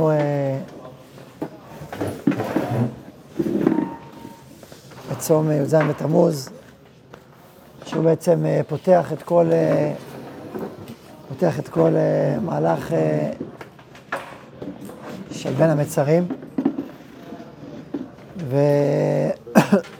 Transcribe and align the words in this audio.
אנחנו 0.00 0.10
אה, 0.10 0.58
בצום 5.10 5.50
י"ז 5.50 5.74
בתמוז, 5.74 6.48
שהוא 7.86 8.04
בעצם 8.04 8.46
אה, 8.46 8.60
פותח 8.68 9.12
את 9.12 9.22
כל, 9.22 9.46
אה, 9.52 9.92
פותח 11.28 11.58
את 11.58 11.68
כל 11.68 11.90
מהלך 12.42 12.94
של 15.30 15.52
בין 15.52 15.70
המצרים. 15.70 16.28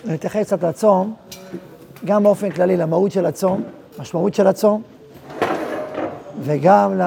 ונתייחס 0.06 0.42
קצת 0.46 0.64
לצום, 0.64 1.14
גם 2.04 2.22
באופן 2.22 2.50
כללי 2.50 2.76
למהות 2.76 3.12
של 3.12 3.26
הצום, 3.26 3.62
משמעות 3.98 4.34
של 4.34 4.46
הצום, 4.46 4.82
וגם 6.40 6.98
ל... 6.98 7.02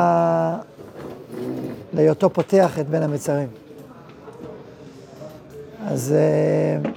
להיותו 1.93 2.29
פותח 2.29 2.79
את 2.79 2.89
בין 2.89 3.03
המצרים. 3.03 3.47
אז 5.88 6.15
אה, 6.17 6.89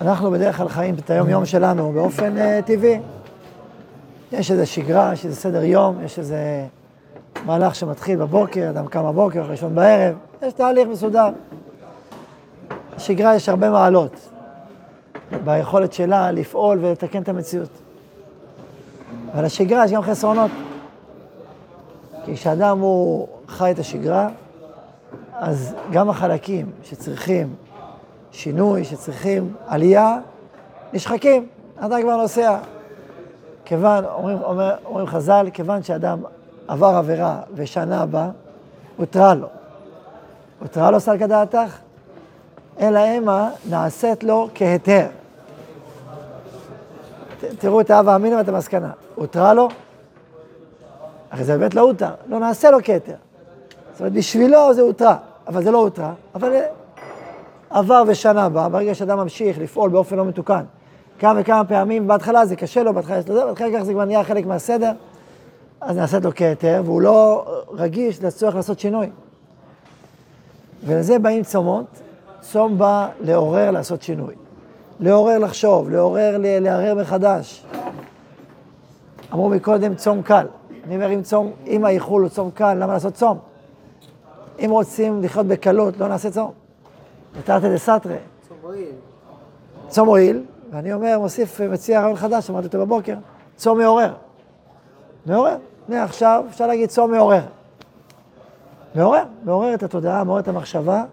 אנחנו 0.00 0.30
בדרך 0.30 0.56
כלל 0.56 0.68
חיים 0.68 0.94
את 0.94 1.10
היום-יום 1.10 1.46
שלנו 1.46 1.92
באופן 1.92 2.36
uh, 2.36 2.66
טבעי. 2.66 3.00
יש 4.32 4.50
איזו 4.50 4.66
שגרה, 4.66 5.12
יש 5.12 5.24
איזה 5.24 5.36
סדר 5.36 5.64
יום, 5.64 6.04
יש 6.04 6.18
איזה 6.18 6.66
מהלך 7.46 7.74
שמתחיל 7.74 8.18
בבוקר, 8.18 8.70
אדם 8.70 8.86
קם 8.86 9.02
בבוקר, 9.02 9.42
ראשון 9.42 9.74
בערב, 9.74 10.14
יש 10.42 10.52
תהליך 10.52 10.88
מסודר. 10.88 11.28
בשגרה 12.96 13.34
יש 13.34 13.48
הרבה 13.48 13.70
מעלות. 13.70 14.31
ביכולת 15.44 15.92
שלה 15.92 16.30
לפעול 16.30 16.78
ולתקן 16.82 17.22
את 17.22 17.28
המציאות. 17.28 17.68
אבל 19.34 19.44
השגרה 19.44 19.84
יש 19.84 19.92
גם 19.92 20.02
חסרונות. 20.02 20.50
כי 22.24 22.34
כשאדם 22.34 22.78
הוא 22.78 23.28
חי 23.48 23.70
את 23.70 23.78
השגרה, 23.78 24.28
אז 25.32 25.74
גם 25.92 26.10
החלקים 26.10 26.70
שצריכים 26.84 27.54
שינוי, 28.32 28.84
שצריכים 28.84 29.54
עלייה, 29.66 30.18
נשחקים. 30.92 31.46
אדם 31.78 32.02
כבר 32.02 32.16
נוסע. 32.16 32.58
כיוון, 33.64 34.04
אומרים, 34.04 34.38
אומר, 34.42 34.74
אומרים 34.84 35.06
חז"ל, 35.06 35.48
כיוון 35.52 35.82
שאדם 35.82 36.22
עבר 36.68 36.86
עבירה 36.86 37.40
ושנה 37.54 38.06
בה, 38.06 38.30
הותרה 38.96 39.34
לו. 39.34 39.46
הותרה 40.60 40.90
לו 40.90 41.00
סלקא 41.00 41.26
דעתך, 41.26 41.78
אלא 42.80 42.98
המה 42.98 43.50
נעשית 43.70 44.24
לו 44.24 44.48
כהיתר. 44.54 45.06
תראו 47.58 47.80
את 47.80 47.90
האב 47.90 48.08
האמינו 48.08 48.36
ואת 48.36 48.48
המסקנה. 48.48 48.90
הותרה 49.14 49.54
לו? 49.54 49.68
הרי 51.30 51.44
זה 51.44 51.58
באמת 51.58 51.74
לא 51.74 51.80
הותר, 51.80 52.10
לא 52.26 52.38
נעשה 52.38 52.70
לו 52.70 52.78
כתר. 52.84 53.14
זאת 53.92 54.00
אומרת, 54.00 54.12
בשבילו 54.12 54.74
זה 54.74 54.80
הותרה, 54.80 55.16
אבל 55.46 55.64
זה 55.64 55.70
לא 55.70 55.78
הותרה, 55.78 56.12
אבל 56.34 56.52
עבר 57.70 58.02
ושנה 58.06 58.48
באה, 58.48 58.68
ברגע 58.68 58.94
שאדם 58.94 59.18
ממשיך 59.18 59.58
לפעול 59.58 59.90
באופן 59.90 60.16
לא 60.16 60.24
מתוקן, 60.24 60.64
כמה 61.18 61.40
וכמה 61.40 61.64
פעמים, 61.64 62.06
בהתחלה 62.08 62.46
זה 62.46 62.56
קשה 62.56 62.82
לו, 62.82 62.94
בהתחלה 62.94 63.18
יש 63.18 63.28
לו 63.28 63.34
זה, 63.34 63.44
בהתחלה 63.44 63.68
כך 63.78 63.82
זה 63.82 63.92
כבר 63.92 64.04
נהיה 64.04 64.24
חלק 64.24 64.46
מהסדר, 64.46 64.92
אז 65.80 65.96
נעשית 65.96 66.24
לו 66.24 66.30
כתר, 66.34 66.82
והוא 66.84 67.02
לא 67.02 67.44
רגיש 67.72 68.22
לצורך 68.22 68.54
לעשות 68.54 68.78
שינוי. 68.78 69.10
ולזה 70.84 71.18
באים 71.18 71.42
צומות, 71.42 71.86
צום 72.40 72.78
בא 72.78 73.08
לעורר 73.20 73.70
לעשות 73.70 74.02
שינוי. 74.02 74.34
לעורר 75.02 75.38
לחשוב, 75.38 75.90
לעורר 75.90 76.36
לערער 76.38 76.94
מחדש. 76.94 77.66
אמרו 79.32 79.48
מקודם 79.48 79.94
צום 79.94 80.22
קל. 80.22 80.46
אני 80.84 80.94
אומר, 80.94 81.14
אם 81.14 81.22
צום, 81.22 81.52
אם 81.66 81.84
האיחול 81.84 82.22
הוא 82.22 82.30
צום 82.30 82.50
קל, 82.50 82.74
למה 82.74 82.92
לעשות 82.92 83.14
צום? 83.14 83.38
אם 84.64 84.70
רוצים 84.70 85.22
לחיות 85.22 85.46
בקלות, 85.46 85.96
לא 85.98 86.08
נעשה 86.08 86.30
צום. 86.30 86.50
נתרתי 87.38 87.68
לסתרי. 87.68 88.16
צום 88.48 88.56
מועיל. 88.62 88.94
צום 89.88 90.06
מועיל, 90.06 90.42
ואני 90.72 90.92
אומר, 90.92 91.18
מוסיף, 91.18 91.60
מציע 91.60 92.00
רעיון 92.00 92.16
חדש, 92.16 92.50
אמרתי 92.50 92.66
אותו 92.66 92.78
בבוקר, 92.78 93.14
צום 93.56 93.78
מעורר. 93.78 94.14
מעורר. 95.26 95.56
הנה 95.88 96.04
עכשיו 96.04 96.44
אפשר 96.50 96.66
להגיד 96.66 96.88
צום 96.88 97.10
מעורר. 97.10 97.42
מעורר, 98.94 99.24
מעורר 99.44 99.74
את 99.74 99.82
התודעה, 99.82 100.24
מעורר 100.24 100.40
את 100.40 100.48
המחשבה. 100.48 101.04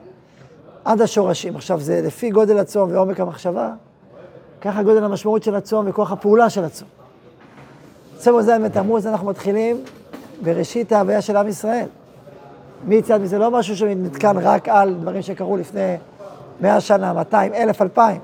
עד 0.86 1.02
השורשים. 1.02 1.56
עכשיו, 1.56 1.80
זה 1.80 2.02
לפי 2.06 2.30
גודל 2.30 2.58
הצום 2.58 2.92
ועומק 2.92 3.20
המחשבה, 3.20 3.72
ככה 4.62 4.84
גודל 4.84 5.04
המשמעות 5.04 5.44
של 5.44 5.56
הצום 5.56 5.86
וכוח 5.90 6.12
הפעולה 6.12 6.50
של 6.50 6.64
הצום. 6.64 6.88
צום 8.18 8.40
י"ז 8.40 8.50
בתמוז 8.50 9.08
אנחנו 9.08 9.28
מתחילים 9.28 9.84
בראשית 10.44 10.92
ההוויה 10.92 11.22
של 11.22 11.38
עם 11.38 11.48
ישראל. 11.48 11.86
מיציאת 12.86 13.22
מזה 13.22 13.38
לא 13.38 13.52
משהו 13.52 13.78
שמתקן 13.78 14.38
רק 14.38 14.70
על 14.70 14.94
דברים 14.94 15.22
שקרו 15.22 15.58
לפני 15.58 15.96
מאה 16.62 16.82
שנה, 16.82 17.14
200, 17.14 17.54
אלף, 17.54 17.82
אלפיים. 17.82 18.22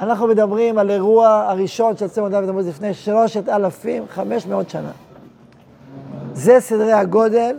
אנחנו 0.00 0.26
מדברים 0.26 0.78
על 0.78 0.90
אירוע 0.90 1.28
הראשון 1.28 1.96
של 1.96 2.08
צום 2.08 2.26
י"ז 2.26 2.34
בתמוז 2.34 2.68
לפני 2.68 2.94
שלושת 2.94 3.48
אלפים 3.48 4.04
חמש 4.10 4.46
מאות 4.46 4.70
שנה. 4.70 4.90
זה 6.32 6.60
סדרי 6.60 6.92
הגודל 6.92 7.56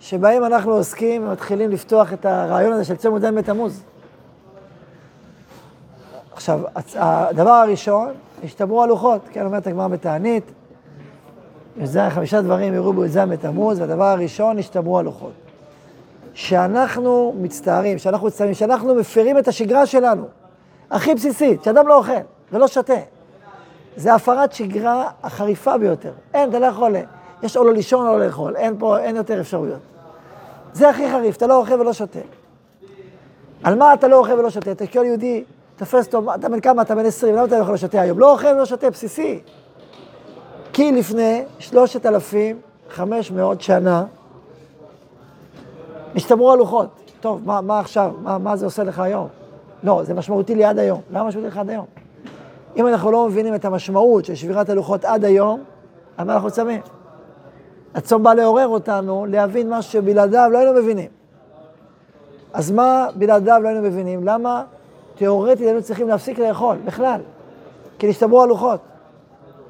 שבהם 0.00 0.44
אנחנו 0.44 0.72
עוסקים 0.72 1.28
ומתחילים 1.28 1.70
לפתוח 1.70 2.12
את 2.12 2.26
הרעיון 2.26 2.72
הזה 2.72 2.84
של 2.84 2.96
צום 2.96 3.16
י"ז 3.16 3.24
בתמוז. 3.24 3.82
עכשיו, 6.32 6.60
הדבר 6.94 7.50
הראשון, 7.50 8.08
השתמרו 8.44 8.82
הלוחות, 8.82 9.20
כן, 9.32 9.44
אומרת 9.44 9.66
הגמרא 9.66 9.88
בתענית, 9.88 10.44
י"ז 11.76 11.98
חמישה 12.10 12.42
דברים 12.42 12.74
יראו 12.74 12.92
בי"ז 12.92 13.16
בתמוז, 13.16 13.80
והדבר 13.80 14.04
הראשון, 14.04 14.58
השתמרו 14.58 14.98
הלוחות. 14.98 15.32
שאנחנו 16.34 17.34
מצטערים, 17.40 17.98
שאנחנו 17.98 18.26
מצטערים, 18.26 18.54
שאנחנו 18.54 18.94
מפרים 18.94 19.38
את 19.38 19.48
השגרה 19.48 19.86
שלנו, 19.86 20.24
הכי 20.90 21.14
בסיסית, 21.14 21.64
שאדם 21.64 21.88
לא 21.88 21.96
אוכל 21.96 22.12
ולא 22.52 22.66
שותה. 22.66 22.94
זה 23.96 24.14
הפרת 24.14 24.52
שגרה 24.52 25.10
החריפה 25.22 25.78
ביותר. 25.78 26.12
אין, 26.34 26.50
אתה 26.50 26.58
לא 26.58 26.66
יכול, 26.66 26.96
יש 27.42 27.56
או 27.56 27.64
לא 27.64 27.72
לישון 27.72 28.06
או 28.06 28.18
לא 28.18 28.26
לאכול, 28.26 28.56
אין 28.56 28.74
פה, 28.78 28.98
אין 28.98 29.16
יותר 29.16 29.40
אפשרויות. 29.40 29.80
זה 30.72 30.88
הכי 30.88 31.10
חריף, 31.10 31.36
אתה 31.36 31.46
לא 31.46 31.56
אוכל 31.56 31.80
ולא 31.80 31.92
שותה. 31.92 32.18
על 33.62 33.74
מה 33.74 33.94
אתה 33.94 34.08
לא 34.08 34.18
אוכל 34.18 34.32
ולא 34.32 34.50
שותה? 34.50 34.72
אתה 34.72 34.86
כל 34.86 35.04
יהודי, 35.04 35.44
תופס 35.76 36.06
אותו, 36.06 36.34
אתה 36.34 36.48
בן 36.48 36.60
כמה? 36.60 36.82
אתה 36.82 36.94
בן 36.94 37.06
עשרים, 37.06 37.34
למה 37.34 37.44
אתה 37.44 37.56
לא 37.56 37.62
יכול 37.62 37.74
לשותה 37.74 38.00
היום? 38.00 38.18
לא 38.18 38.32
אוכל 38.32 38.46
ולא 38.46 38.64
שותה, 38.64 38.90
בסיסי. 38.90 39.40
כי 40.72 40.92
לפני 40.92 41.44
שלושת 41.58 42.06
אלפים 42.06 42.60
חמש 42.90 43.30
מאות 43.30 43.60
שנה 43.60 44.04
השתמרו 46.16 46.52
הלוחות. 46.52 46.88
טוב, 47.20 47.42
מה, 47.44 47.60
מה 47.60 47.80
עכשיו? 47.80 48.12
מה, 48.22 48.38
מה 48.38 48.56
זה 48.56 48.64
עושה 48.64 48.84
לך 48.84 48.98
היום? 48.98 49.28
לא, 49.82 50.00
זה 50.04 50.14
משמעותי 50.14 50.54
לי 50.54 50.64
עד 50.64 50.78
היום. 50.78 51.00
למה 51.10 51.24
משמעותי 51.24 51.48
לך 51.48 51.56
עד 51.56 51.70
היום? 51.70 51.86
אם 52.76 52.86
אנחנו 52.86 53.10
לא 53.10 53.28
מבינים 53.28 53.54
את 53.54 53.64
המשמעות 53.64 54.24
של 54.24 54.34
שבירת 54.34 54.68
הלוחות 54.68 55.04
עד 55.04 55.24
היום, 55.24 55.64
על 56.16 56.26
מה 56.26 56.34
אנחנו 56.34 56.50
צמים? 56.50 56.80
הצום 57.96 58.22
בא 58.22 58.34
לעורר 58.34 58.68
אותנו, 58.68 59.26
להבין 59.26 59.74
משהו 59.74 59.92
שבלעדיו 59.92 60.48
לא 60.52 60.58
היינו 60.58 60.72
מבינים. 60.80 61.08
אז 62.52 62.70
מה 62.70 63.08
בלעדיו 63.14 63.60
לא 63.62 63.68
היינו 63.68 63.82
מבינים? 63.82 64.24
למה 64.24 64.64
תיאורטית 65.14 65.60
היינו 65.60 65.82
צריכים 65.82 66.08
להפסיק 66.08 66.38
לאכול 66.38 66.76
בכלל? 66.84 67.20
כי 67.98 68.08
נשתמרו 68.08 68.42
הלוחות. 68.42 68.80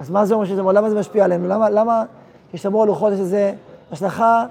אז 0.01 0.11
מה 0.11 0.25
זה 0.25 0.35
אומר 0.35 0.47
שזה, 0.47 0.63
למה 0.63 0.91
זה 0.91 0.99
משפיע 0.99 1.25
עלינו? 1.25 1.49
למה, 1.49 1.71
למה 1.71 2.05
כשהשתמרו 2.49 2.83
הלוחות 2.83 3.13
יש 3.13 3.21
איזו 3.21 3.37
השלכה 3.93 4.47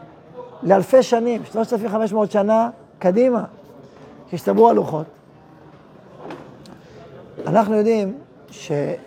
לאלפי 0.63 1.03
שנים, 1.03 1.45
3,500 1.45 2.31
שנה 2.31 2.69
קדימה, 2.99 3.43
כשהשתמרו 4.27 4.69
הלוחות? 4.69 5.05
אנחנו 7.47 7.75
יודעים 7.75 8.17
שיש 8.51 8.97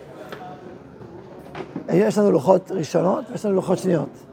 לנו 2.17 2.31
לוחות 2.31 2.71
ראשונות 2.71 3.25
ויש 3.31 3.45
לנו 3.45 3.55
לוחות 3.55 3.77
שניות. 3.77 4.28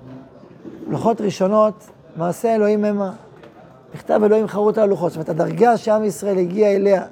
לוחות 0.86 1.20
ראשונות, 1.20 1.90
מעשה 2.16 2.54
אלוהים 2.54 2.84
המה. 2.84 3.12
מכתב 3.94 4.20
אלוהים 4.24 4.46
חרוט 4.46 4.78
על 4.78 4.84
הלוחות. 4.84 5.12
זאת 5.12 5.16
אומרת, 5.16 5.28
הדרגה 5.28 5.76
שעם 5.76 6.04
ישראל 6.04 6.38
הגיע 6.38 6.76
אליה 6.76 7.02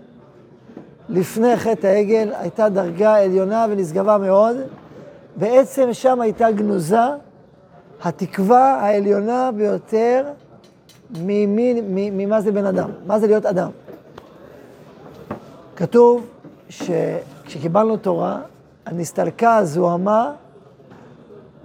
לפני 1.08 1.56
חטא 1.56 1.86
העגל 1.86 2.32
הייתה 2.38 2.68
דרגה 2.68 3.16
עליונה 3.16 3.66
ונשגבה 3.70 4.18
מאוד. 4.18 4.56
בעצם 5.36 5.92
שם 5.92 6.20
הייתה 6.20 6.50
גנוזה 6.50 7.00
התקווה 8.02 8.74
העליונה 8.74 9.50
ביותר 9.56 10.24
ממה 11.20 12.40
זה 12.40 12.52
בן 12.52 12.66
אדם, 12.66 12.90
מה 13.06 13.18
זה 13.18 13.26
להיות 13.26 13.46
אדם. 13.46 13.70
כתוב 15.76 16.26
שכשקיבלנו 16.68 17.96
תורה, 17.96 18.38
הנסתלקה 18.86 19.56
הזוהמה 19.56 20.32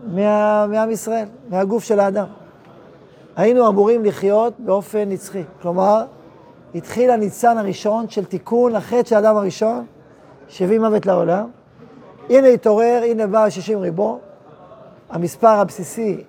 מה, 0.03 0.65
מעם 0.69 0.91
ישראל, 0.91 1.25
מהגוף 1.49 1.83
של 1.83 1.99
האדם. 1.99 2.25
היינו 3.35 3.67
אמורים 3.67 4.05
לחיות 4.05 4.53
באופן 4.59 5.09
נצחי. 5.09 5.43
כלומר, 5.61 6.05
התחיל 6.75 7.11
הניצן 7.11 7.57
הראשון 7.57 8.09
של 8.09 8.25
תיקון 8.25 8.75
החטא 8.75 9.09
של 9.09 9.15
האדם 9.15 9.37
הראשון, 9.37 9.85
שהביא 10.47 10.79
מוות 10.79 11.05
לעולם. 11.05 11.47
הנה 12.29 12.47
התעורר, 12.47 13.01
הנה 13.05 13.27
בא 13.27 13.49
שישים 13.49 13.79
ריבו, 13.79 14.19
המספר 15.09 15.47
הבסיסי, 15.47 16.23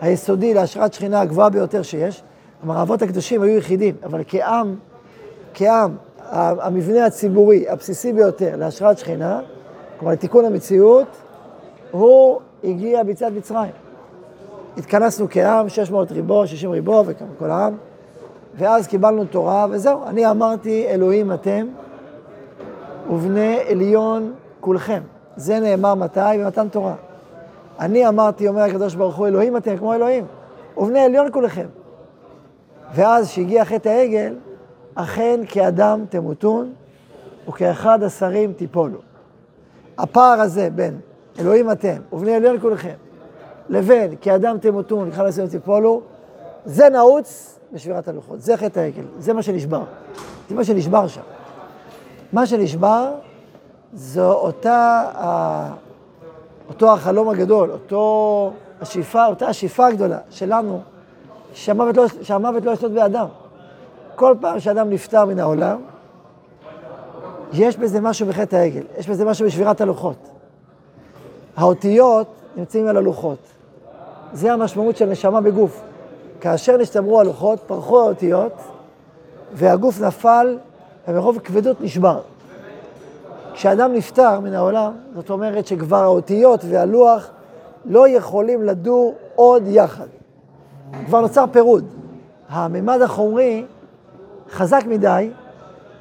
היסודי 0.00 0.54
להשראת 0.54 0.92
שכינה 0.92 1.20
הגבוהה 1.20 1.50
ביותר 1.50 1.82
שיש. 1.82 2.22
כלומר, 2.60 2.78
האבות 2.78 3.02
הקדושים 3.02 3.42
היו 3.42 3.58
יחידים, 3.58 3.94
אבל 4.04 4.22
כעם, 4.28 4.76
כעם, 5.54 5.96
המבנה 6.30 7.06
הציבורי 7.06 7.68
הבסיסי 7.68 8.12
ביותר 8.12 8.56
להשראת 8.56 8.98
שכינה, 8.98 9.40
כלומר 9.98 10.12
לתיקון 10.12 10.44
המציאות, 10.44 11.06
הוא 11.90 12.40
הגיע 12.64 13.02
בצד 13.02 13.32
מצרים. 13.36 13.72
התכנסנו 14.78 15.26
כעם, 15.30 15.68
600 15.68 16.12
ריבו, 16.12 16.46
60 16.46 16.70
ריבו 16.70 17.04
וכמה 17.06 17.28
כל 17.38 17.50
העם, 17.50 17.74
ואז 18.54 18.86
קיבלנו 18.86 19.24
תורה, 19.24 19.66
וזהו, 19.70 20.06
אני 20.06 20.30
אמרתי, 20.30 20.86
אלוהים 20.88 21.32
אתם, 21.32 21.66
ובני 23.10 23.58
עליון 23.68 24.32
כולכם. 24.60 25.02
זה 25.36 25.60
נאמר 25.60 25.94
מתי? 25.94 26.20
במתן 26.38 26.68
תורה. 26.68 26.94
אני 27.80 28.08
אמרתי, 28.08 28.48
אומר 28.48 28.60
הקדוש 28.60 28.94
ברוך 28.94 29.16
הוא, 29.16 29.26
אלוהים 29.26 29.56
אתם 29.56 29.76
כמו 29.76 29.94
אלוהים, 29.94 30.24
ובני 30.76 31.00
עליון 31.00 31.32
כולכם. 31.32 31.66
ואז 32.94 33.28
כשהגיע 33.28 33.64
חטא 33.64 33.88
העגל, 33.88 34.34
אכן 34.94 35.40
כאדם 35.48 36.04
תמותון 36.08 36.72
וכאחד 37.48 38.02
השרים 38.02 38.52
תיפולו. 38.52 38.98
הפער 39.98 40.40
הזה 40.40 40.68
בין 40.74 40.98
אלוהים 41.38 41.70
אתם 41.70 41.96
ובני 42.12 42.34
עליון 42.34 42.60
כולכם, 42.60 42.94
לבין 43.68 44.14
כאדם 44.20 44.58
תמותון 44.58 45.08
וכאחד 45.08 45.26
השרים 45.26 45.48
תיפולו, 45.48 46.00
זה 46.64 46.88
נעוץ 46.88 47.58
בשבירת 47.72 48.08
הלוחות, 48.08 48.40
זה 48.40 48.56
חטא 48.56 48.80
העגל, 48.80 49.04
זה 49.18 49.32
מה 49.32 49.42
שנשבר. 49.42 49.84
זה 50.48 50.54
מה 50.54 50.64
שנשבר 50.64 51.08
שם. 51.08 51.20
מה 52.32 52.46
שנשבר 52.46 53.10
זו 53.94 54.32
אותה, 54.32 55.04
אותו 56.68 56.92
החלום 56.92 57.28
הגדול, 57.28 57.70
אותו 57.70 58.52
השאיפה, 58.80 59.26
אותה 59.26 59.46
השאיפה 59.46 59.86
הגדולה 59.86 60.18
שלנו, 60.30 60.80
שהמוות 61.54 61.96
לא, 61.96 62.06
שהמוות 62.22 62.64
לא 62.64 62.70
ישלוט 62.70 62.92
באדם. 62.92 63.26
כל 64.14 64.34
פעם 64.40 64.60
שאדם 64.60 64.90
נפטר 64.90 65.24
מן 65.24 65.38
העולם, 65.38 65.80
יש 67.52 67.76
בזה 67.76 68.00
משהו 68.00 68.26
בחטא 68.26 68.56
העגל, 68.56 68.82
יש 68.98 69.08
בזה 69.08 69.24
משהו 69.24 69.46
בשבירת 69.46 69.80
הלוחות. 69.80 70.31
האותיות 71.56 72.26
נמצאים 72.56 72.86
על 72.86 72.96
הלוחות. 72.96 73.38
זה 74.32 74.52
המשמעות 74.52 74.96
של 74.96 75.06
נשמה 75.06 75.40
בגוף. 75.40 75.82
כאשר 76.40 76.76
נשתמרו 76.76 77.20
הלוחות, 77.20 77.60
פרחו 77.66 78.00
האותיות, 78.00 78.52
והגוף 79.52 80.00
נפל, 80.00 80.58
ומרוב 81.08 81.38
כבדות 81.38 81.80
נשבר. 81.80 82.20
כשאדם 83.54 83.92
נפטר 83.92 84.40
מן 84.40 84.52
העולם, 84.52 84.92
זאת 85.14 85.30
אומרת 85.30 85.66
שכבר 85.66 86.02
האותיות 86.02 86.60
והלוח 86.68 87.30
לא 87.84 88.08
יכולים 88.08 88.62
לדור 88.62 89.14
עוד 89.34 89.62
יחד. 89.66 90.06
כבר 91.06 91.20
נוצר 91.20 91.44
פירוד. 91.52 91.84
הממד 92.48 93.02
החומרי 93.02 93.64
חזק 94.50 94.82
מדי 94.86 95.30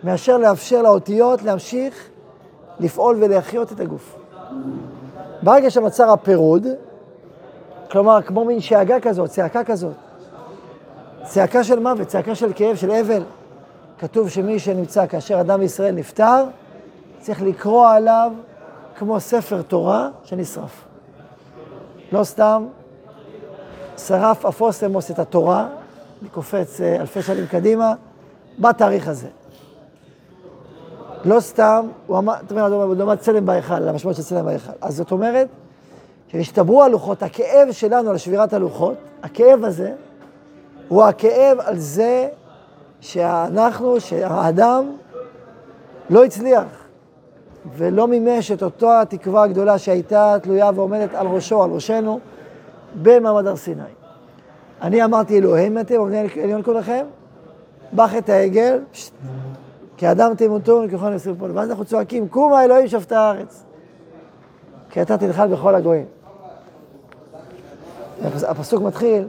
מאשר 0.04 0.38
לאפשר 0.38 0.82
לאותיות 0.82 1.44
להמשיך 1.44 2.10
לפעול 2.80 3.18
ולהחיות 3.20 3.72
את 3.72 3.80
הגוף. 3.80 4.16
ברגע 5.44 5.70
שנוצר 5.70 6.12
הפירוד, 6.12 6.68
כלומר, 7.92 8.22
כמו 8.22 8.46
מין 8.46 8.60
שאגה 8.60 9.00
כזאת, 9.00 9.30
צעקה 9.30 9.64
כזאת, 9.64 9.94
צעקה 11.24 11.64
של 11.64 11.80
מוות, 11.80 12.08
צעקה 12.08 12.36
של 12.36 12.52
כאב, 12.56 12.76
של 12.76 12.92
אבל, 12.92 13.24
כתוב 14.00 14.30
שמי 14.30 14.60
שנמצא 14.60 15.08
כאשר 15.08 15.42
אדם 15.42 15.62
ישראל 15.62 15.96
נפטר, 15.96 16.44
צריך 17.20 17.42
לקרוא 17.42 17.88
עליו 17.88 18.32
כמו 18.98 19.20
ספר 19.20 19.62
תורה 19.62 20.10
שנשרף. 20.24 20.86
לא 22.12 22.24
סתם 22.24 22.66
שרף 23.98 24.46
אפוסמוס 24.46 25.12
את 25.12 25.20
התורה, 25.20 25.68
אני 26.22 26.30
קופץ 26.30 26.82
אה, 26.82 26.96
אלפי 26.96 27.22
שנים 27.22 27.48
קדימה, 27.48 27.94
בתאריך 28.60 29.08
הזה. 29.08 29.28
לא 31.26 31.40
סתם, 31.40 31.88
הוא 32.08 32.18
אמר, 32.18 32.34
זאת 32.42 32.52
אומרת, 32.52 32.72
הוא 32.72 33.04
אמר 33.04 33.16
צלם 33.16 33.46
בהיכל, 33.46 33.80
למשמעות 33.80 34.18
של 34.18 34.24
צלם 34.24 34.46
בהיכל. 34.46 34.72
אז 34.82 34.96
זאת 34.96 35.12
אומרת, 35.12 35.48
כשהשתברו 36.30 36.84
הלוחות, 36.84 37.24
הכאב 37.24 37.72
שלנו 37.72 38.10
על 38.10 38.18
שבירת 38.18 38.54
הלוחות, 38.54 38.96
הכאב 39.24 39.64
הזה, 39.64 39.92
הוא 40.88 41.04
הכאב 41.04 41.58
על 41.60 41.78
זה 41.78 42.28
שאנחנו, 43.00 44.00
שהאדם 44.00 44.92
לא 46.10 46.26
הצליח 46.26 46.64
ולא 47.78 48.08
מימש 48.08 48.52
את 48.52 48.64
אותו 48.64 49.02
התקווה 49.02 49.44
הגדולה 49.44 49.78
שהייתה 49.78 50.36
תלויה 50.42 50.72
ועומדת 50.76 51.14
על 51.14 51.28
ראשו, 51.28 51.64
על 51.64 51.70
ראשנו, 51.70 52.20
במעמד 53.02 53.48
הר 53.48 53.56
סיני. 53.56 53.84
אני 54.82 55.04
אמרתי 55.04 55.38
אלוהים 55.38 55.80
אתם, 55.80 56.02
ובני 56.02 56.28
עליון 56.44 56.64
כולכם, 56.64 57.06
בח 57.94 58.18
את 58.18 58.30
העגל, 58.30 58.80
כי 60.02 60.12
אדם 60.12 60.36
תמותו 60.38 60.82
וככל 60.86 61.10
נסיר 61.10 61.36
פה. 61.40 61.46
ואז 61.54 61.70
אנחנו 61.70 61.86
צועקים, 61.86 62.28
קומה 62.28 62.64
אלוהים 62.64 62.88
שפטה 62.88 63.20
הארץ. 63.20 63.64
כי 64.90 65.02
אתה 65.02 65.18
תנחל 65.18 65.48
בכל 65.48 65.76
הגויים. 65.76 66.06
הפסוק 68.48 68.84
מתחיל, 68.84 69.28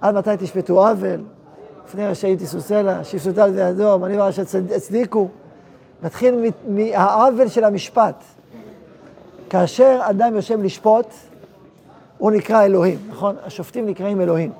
עד 0.00 0.14
מתי 0.14 0.30
תשפטו 0.38 0.86
עוול, 0.86 1.20
לפני 1.86 2.06
רשעים 2.06 2.36
תישאו 2.36 2.60
סלע, 2.60 3.04
שפטותה 3.04 3.44
על 3.44 3.50
ידי 3.50 3.68
אדום, 3.68 4.04
אני 4.04 4.14
אומר 4.14 4.30
שהצדיקו. 4.30 5.28
מתחיל 6.02 6.50
מהעוול 6.68 7.48
של 7.48 7.64
המשפט. 7.64 8.24
כאשר 9.50 10.00
אדם 10.02 10.36
יושב 10.36 10.62
לשפוט, 10.62 11.06
הוא 12.18 12.30
נקרא 12.30 12.64
אלוהים, 12.64 12.98
נכון? 13.10 13.36
השופטים 13.44 13.86
נקראים 13.86 14.20
אלוהים. 14.20 14.52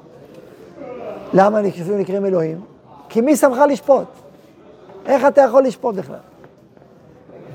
למה 1.32 1.58
השופטים 1.58 1.98
נקראים 1.98 2.26
אלוהים? 2.26 2.60
כי 3.08 3.20
מי 3.20 3.36
שמך 3.36 3.58
לשפוט? 3.68 4.06
איך 5.06 5.24
אתה 5.28 5.40
יכול 5.40 5.64
לשפוט 5.64 5.94
בכלל? 5.94 6.16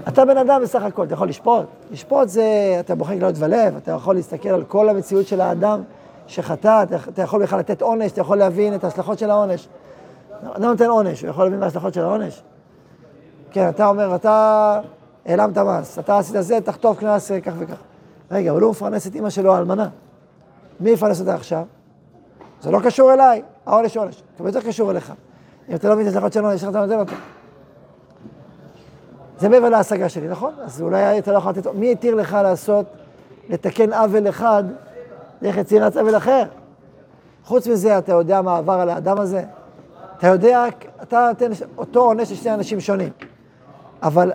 אתה 0.07 0.25
בן 0.25 0.37
אדם 0.37 0.61
בסך 0.63 0.83
הכל, 0.83 1.03
אתה 1.03 1.13
יכול 1.13 1.29
לשפוט. 1.29 1.65
לשפוט 1.91 2.29
זה, 2.29 2.77
אתה 2.79 2.95
בוחר 2.95 3.13
גלות 3.13 3.35
ולב, 3.37 3.75
אתה 3.77 3.91
יכול 3.91 4.15
להסתכל 4.15 4.49
על 4.49 4.63
כל 4.63 4.89
המציאות 4.89 5.27
של 5.27 5.41
האדם 5.41 5.81
שחטא, 6.27 6.83
אתה 7.09 7.21
יכול 7.21 7.43
בכלל 7.43 7.59
לתת 7.59 7.81
עונש, 7.81 8.11
אתה 8.11 8.21
יכול 8.21 8.37
להבין 8.37 8.75
את 8.75 8.83
ההשלכות 8.83 9.19
של 9.19 9.29
העונש. 9.29 9.67
אדם 10.43 10.69
נותן 10.69 10.85
עונש, 10.85 11.21
הוא 11.21 11.29
יכול 11.29 11.43
להבין 11.43 11.59
מה 11.59 11.65
ההשלכות 11.65 11.93
של 11.93 12.01
העונש? 12.01 12.43
כן, 13.51 13.69
אתה 13.69 13.87
אומר, 13.87 14.15
אתה 14.15 14.79
העלמת 15.25 15.57
מס, 15.57 15.99
אתה 15.99 16.17
עשית 16.17 16.35
זה, 16.39 16.61
תחטוף 16.61 16.99
קנס 16.99 17.31
כך 17.31 17.53
וכך. 17.59 17.77
רגע, 18.31 18.51
אבל 18.51 18.61
הוא 18.61 18.71
מפרנס 18.71 19.07
את 19.07 19.15
אימא 19.15 19.29
שלו, 19.29 19.55
האלמנה. 19.55 19.89
מי 20.79 20.89
יפרנס 20.89 21.19
אותה 21.19 21.33
עכשיו? 21.33 21.63
זה 22.61 22.71
לא 22.71 22.79
קשור 22.79 23.13
אליי, 23.13 23.41
העונש 23.65 23.97
עונש. 23.97 24.23
זה 24.39 24.47
יותר 24.47 24.61
קשור 24.61 24.91
אליך. 24.91 25.13
אם 25.69 25.75
אתה 25.75 25.89
לא 25.89 25.93
מבין 25.93 26.07
את 26.07 26.11
ההשלכות 26.11 26.33
של 26.33 26.45
העונש, 26.45 26.63
איך 26.63 26.69
אתה 26.69 26.85
נותן 26.85 26.99
אותו? 26.99 27.13
זה 29.41 29.49
מעבר 29.49 29.69
להשגה 29.69 30.09
שלי, 30.09 30.27
נכון? 30.27 30.53
אז 30.63 30.81
אולי 30.81 31.19
אתה 31.19 31.31
לא 31.31 31.37
יכול 31.37 31.51
לתת... 31.51 31.67
מי 31.73 31.91
התיר 31.91 32.15
לך 32.15 32.37
לעשות, 32.43 32.85
לתקן 33.49 33.93
עוול 33.93 34.29
אחד 34.29 34.63
דרך 35.41 35.57
יצירת 35.57 35.97
עוול 35.97 36.17
אחר? 36.17 36.43
חוץ 37.45 37.67
מזה, 37.67 37.97
אתה 37.97 38.11
יודע 38.11 38.41
מה 38.41 38.57
עבר 38.57 38.73
על 38.73 38.89
האדם 38.89 39.19
הזה? 39.19 39.43
אתה 40.17 40.27
יודע, 40.27 40.65
אתה 41.01 41.27
נותן 41.29 41.51
אותו 41.77 41.99
עונש 41.99 42.31
לשני 42.31 42.53
אנשים 42.53 42.79
שונים. 42.79 43.09
אבל 44.03 44.31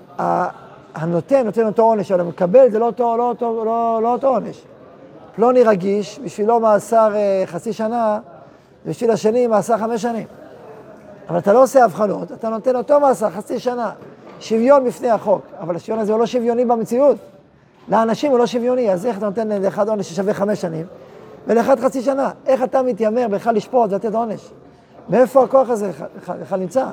הנותן 0.94 1.44
נותן 1.44 1.66
אותו 1.66 1.82
עונש, 1.82 2.12
אבל 2.12 2.20
המקבל 2.20 2.70
זה 2.70 2.78
לא 2.78 2.86
אותו, 2.86 3.16
לא 3.16 3.28
אותו, 3.28 3.64
לא, 3.64 4.00
לא 4.02 4.12
אותו 4.12 4.28
עונש. 4.28 4.62
פלוני 5.34 5.62
רגיש, 5.62 6.20
בשבילו 6.24 6.60
מאסר 6.60 7.14
אה, 7.14 7.42
חצי 7.46 7.72
שנה, 7.72 8.20
ובשביל 8.86 9.10
השני 9.10 9.46
מאסר 9.46 9.78
חמש 9.78 10.02
שנים. 10.02 10.26
אבל 11.28 11.38
אתה 11.38 11.52
לא 11.52 11.62
עושה 11.62 11.84
הבחנות, 11.84 12.32
אתה 12.32 12.48
נותן 12.48 12.76
אותו 12.76 13.00
מאסר 13.00 13.30
חצי 13.30 13.58
שנה. 13.58 13.90
שוויון 14.40 14.84
בפני 14.84 15.10
החוק, 15.10 15.42
אבל 15.60 15.76
השוויון 15.76 16.00
הזה 16.00 16.12
הוא 16.12 16.20
לא 16.20 16.26
שוויוני 16.26 16.64
במציאות. 16.64 17.16
לאנשים 17.88 18.30
הוא 18.30 18.38
לא 18.38 18.46
שוויוני, 18.46 18.92
אז 18.92 19.06
איך 19.06 19.18
אתה 19.18 19.26
נותן 19.26 19.62
לאחד 19.62 19.88
עונש 19.88 20.10
ששווה 20.10 20.34
חמש 20.34 20.60
שנים, 20.60 20.86
ולאחד 21.46 21.80
חצי 21.80 22.02
שנה? 22.02 22.30
איך 22.46 22.62
אתה 22.62 22.82
מתיימר 22.82 23.28
בכלל 23.28 23.54
לשפוט 23.54 23.92
ולתת 23.92 24.14
עונש? 24.14 24.50
מאיפה 25.08 25.44
הכוח 25.44 25.70
הזה 25.70 25.90
בכלל 26.40 26.58
נמצא? 26.58 26.86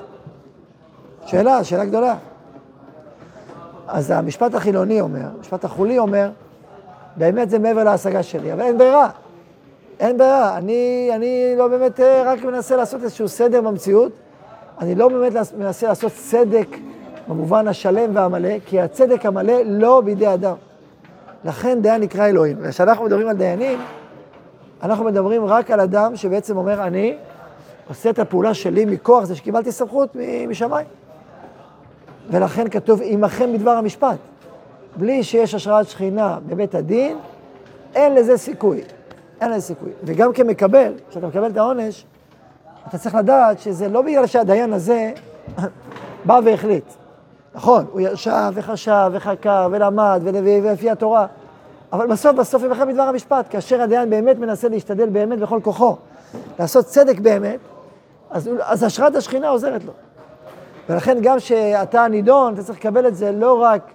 שאלה, 1.25 1.63
שאלה 1.63 1.85
גדולה. 1.85 2.15
אז 3.87 4.11
המשפט 4.11 4.55
החילוני 4.55 5.01
אומר, 5.01 5.27
המשפט 5.37 5.65
החולי 5.65 5.99
אומר, 5.99 6.29
באמת 7.15 7.49
זה 7.49 7.59
מעבר 7.59 7.83
להשגה 7.83 8.23
שלי, 8.23 8.53
אבל 8.53 8.61
אין 8.61 8.77
ברירה. 8.77 9.09
אין 9.99 10.17
ברירה. 10.17 10.57
אני, 10.57 11.09
אני 11.15 11.53
לא 11.57 11.67
באמת 11.67 11.99
אה, 11.99 12.23
רק 12.25 12.43
מנסה 12.43 12.75
לעשות 12.75 13.03
איזשהו 13.03 13.27
סדר 13.27 13.61
במציאות, 13.61 14.11
אני 14.81 14.95
לא 14.95 15.07
באמת 15.07 15.33
מנסה 15.57 15.87
לעשות 15.87 16.11
צדק 16.11 16.67
במובן 17.27 17.67
השלם 17.67 18.15
והמלא, 18.15 18.59
כי 18.65 18.81
הצדק 18.81 19.25
המלא 19.25 19.53
לא 19.65 20.01
בידי 20.01 20.33
אדם. 20.33 20.55
לכן 21.45 21.81
דיין 21.81 22.01
נקרא 22.01 22.27
אלוהים. 22.27 22.57
וכשאנחנו 22.61 23.05
מדברים 23.05 23.27
על 23.27 23.37
דיינים, 23.37 23.79
אנחנו 24.83 25.05
מדברים 25.05 25.45
רק 25.45 25.71
על 25.71 25.79
אדם 25.79 26.15
שבעצם 26.15 26.57
אומר, 26.57 26.83
אני 26.83 27.15
עושה 27.87 28.09
את 28.09 28.19
הפעולה 28.19 28.53
שלי 28.53 28.85
מכוח 28.85 29.23
זה 29.23 29.35
שקיבלתי 29.35 29.71
סמכות 29.71 30.15
משמיים. 30.47 30.87
ולכן 32.31 32.69
כתוב, 32.69 32.99
עמכם 33.03 33.53
בדבר 33.53 33.71
המשפט. 33.71 34.17
בלי 34.95 35.23
שיש 35.23 35.53
השראת 35.53 35.87
שכינה 35.87 36.39
בבית 36.47 36.75
הדין, 36.75 37.17
אין 37.95 38.15
לזה 38.15 38.37
סיכוי. 38.37 38.81
אין 39.41 39.51
לזה 39.51 39.61
סיכוי. 39.61 39.91
וגם 40.03 40.33
כמקבל, 40.33 40.93
כשאתה 41.09 41.27
מקבל 41.27 41.51
את 41.51 41.57
העונש, 41.57 42.05
אתה 42.87 42.97
צריך 42.97 43.15
לדעת 43.15 43.59
שזה 43.59 43.89
לא 43.89 44.01
בגלל 44.01 44.27
שהדיין 44.27 44.73
הזה 44.73 45.11
בא 46.25 46.39
והחליט. 46.45 46.85
נכון, 47.55 47.85
הוא 47.91 48.01
ישב 48.01 48.51
וחשב 48.53 49.11
וחקר 49.13 49.67
ולמד 49.71 50.21
ולפי 50.23 50.89
התורה, 50.89 51.25
אבל 51.93 52.07
בסוף, 52.07 52.35
בסוף 52.35 52.63
ימכם 52.63 52.87
בדבר 52.87 53.01
המשפט. 53.01 53.45
כאשר 53.49 53.81
הדיין 53.81 54.09
באמת 54.09 54.39
מנסה 54.39 54.69
להשתדל 54.69 55.09
באמת 55.09 55.39
בכל 55.39 55.59
כוחו, 55.63 55.95
לעשות 56.59 56.85
צדק 56.85 57.19
באמת, 57.19 57.59
אז, 58.29 58.49
אז 58.59 58.83
השראת 58.83 59.15
השכינה 59.15 59.49
עוזרת 59.49 59.83
לו. 59.83 59.91
ולכן 60.89 61.17
גם 61.21 61.37
כשאתה 61.37 62.07
נידון, 62.07 62.53
אתה 62.53 62.63
צריך 62.63 62.79
לקבל 62.79 63.07
את 63.07 63.15
זה 63.15 63.31
לא 63.31 63.61
רק 63.61 63.91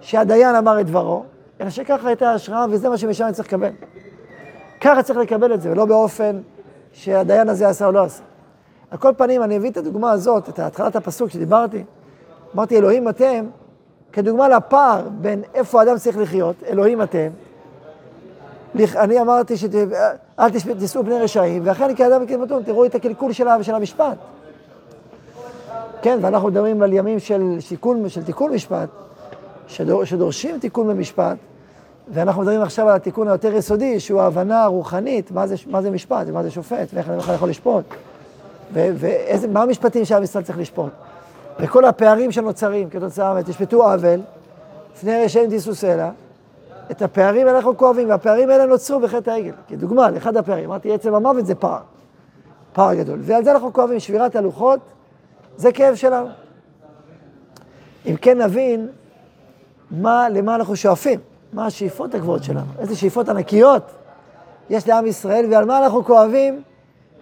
שהדיין 0.00 0.54
אמר 0.56 0.80
את 0.80 0.86
דברו, 0.86 1.24
אלא 1.60 1.70
שככה 1.70 2.08
הייתה 2.08 2.30
ההשראה, 2.30 2.66
וזה 2.70 2.88
מה 2.88 2.98
שמשם 2.98 3.24
אני 3.24 3.32
צריך 3.32 3.48
לקבל. 3.48 3.70
ככה 4.80 5.02
צריך 5.02 5.18
לקבל 5.18 5.54
את 5.54 5.62
זה, 5.62 5.70
ולא 5.70 5.84
באופן 5.84 6.40
שהדיין 6.92 7.48
הזה 7.48 7.68
עשה 7.68 7.86
או 7.86 7.92
לא 7.92 8.02
עשה. 8.02 8.22
על 8.90 8.98
כל 8.98 9.12
פנים, 9.16 9.42
אני 9.42 9.56
אביא 9.56 9.70
את 9.70 9.76
הדוגמה 9.76 10.10
הזאת, 10.10 10.48
את 10.48 10.58
התחלת 10.58 10.96
הפסוק 10.96 11.30
שדיברתי. 11.30 11.84
אמרתי, 12.54 12.76
אלוהים 12.76 13.08
אתם, 13.08 13.46
כדוגמה 14.12 14.48
לפער 14.48 15.08
בין 15.20 15.42
איפה 15.54 15.80
האדם 15.80 15.98
צריך 15.98 16.18
לחיות, 16.18 16.56
אלוהים 16.68 17.02
אתם. 17.02 17.28
אני 18.96 19.20
אמרתי 19.20 19.56
שאל 19.56 20.50
תישאו 20.78 21.04
פני 21.04 21.18
רשעים, 21.18 21.62
ואכן 21.64 21.94
כאדם 21.96 22.22
וכדמתון, 22.24 22.62
תראו 22.62 22.84
את 22.84 22.94
הקלקול 22.94 23.32
של 23.32 23.74
המשפט. 23.74 24.16
כן, 26.02 26.18
ואנחנו 26.22 26.48
מדברים 26.48 26.82
על 26.82 26.92
ימים 26.92 27.18
של, 27.18 27.56
שיקול, 27.60 28.08
של 28.08 28.24
תיקון 28.24 28.52
משפט, 28.52 28.88
שדור, 29.66 30.04
שדורשים 30.04 30.58
תיקון 30.58 30.88
במשפט, 30.88 31.36
ואנחנו 32.08 32.42
מדברים 32.42 32.62
עכשיו 32.62 32.88
על 32.88 32.96
התיקון 32.96 33.28
היותר 33.28 33.54
יסודי, 33.54 34.00
שהוא 34.00 34.20
ההבנה 34.20 34.64
הרוחנית, 34.64 35.30
מה 35.30 35.46
זה, 35.46 35.54
מה 35.66 35.82
זה 35.82 35.90
משפט, 35.90 36.26
ומה 36.26 36.42
זה 36.42 36.50
שופט, 36.50 36.88
ואיך 36.94 37.08
אני 37.08 37.16
בכלל 37.16 37.34
יכול 37.34 37.48
לשפוט, 37.48 37.84
ומה 38.72 39.62
המשפטים 39.62 40.02
ישראל 40.02 40.44
צריך 40.44 40.58
לשפוט. 40.58 40.92
וכל 41.60 41.84
הפערים 41.84 42.32
שנוצרים 42.32 42.90
כתוצאה 42.90 43.34
מזה, 43.34 43.52
תשפטו 43.52 43.90
עוול, 43.90 44.20
לפני 44.94 45.24
רשעים 45.24 45.50
תישאו 45.50 45.74
סלע, 45.74 46.10
את 46.90 47.02
הפערים 47.02 47.48
אנחנו 47.48 47.76
כואבים, 47.76 48.08
והפערים 48.08 48.50
האלה 48.50 48.66
נוצרו 48.66 49.00
בחטא 49.00 49.30
העגל. 49.30 49.52
כדוגמה, 49.68 50.10
לאחד 50.10 50.36
הפערים, 50.36 50.64
אמרתי, 50.64 50.92
עצם 50.92 51.14
המוות 51.14 51.46
זה 51.46 51.54
פער, 51.54 51.80
פער 52.72 52.94
גדול. 52.94 53.18
ועל 53.22 53.44
זה 53.44 53.52
אנחנו 53.52 53.72
כואבים, 53.72 54.00
שבירת 54.00 54.36
הלוחות, 54.36 54.80
זה 55.56 55.72
כאב 55.72 55.94
שלנו. 55.94 56.28
אם 58.06 58.16
כן 58.16 58.42
נבין 58.42 58.88
מה, 59.90 60.28
למה 60.28 60.54
אנחנו 60.54 60.76
שואפים, 60.76 61.20
מה 61.52 61.66
השאיפות 61.66 62.14
הגבוהות 62.14 62.44
שלנו, 62.44 62.66
איזה 62.78 62.96
שאיפות 62.96 63.28
ענקיות 63.28 63.82
יש 64.70 64.88
לעם 64.88 65.06
ישראל, 65.06 65.46
ועל 65.50 65.64
מה 65.64 65.78
אנחנו 65.78 66.04
כואבים 66.04 66.62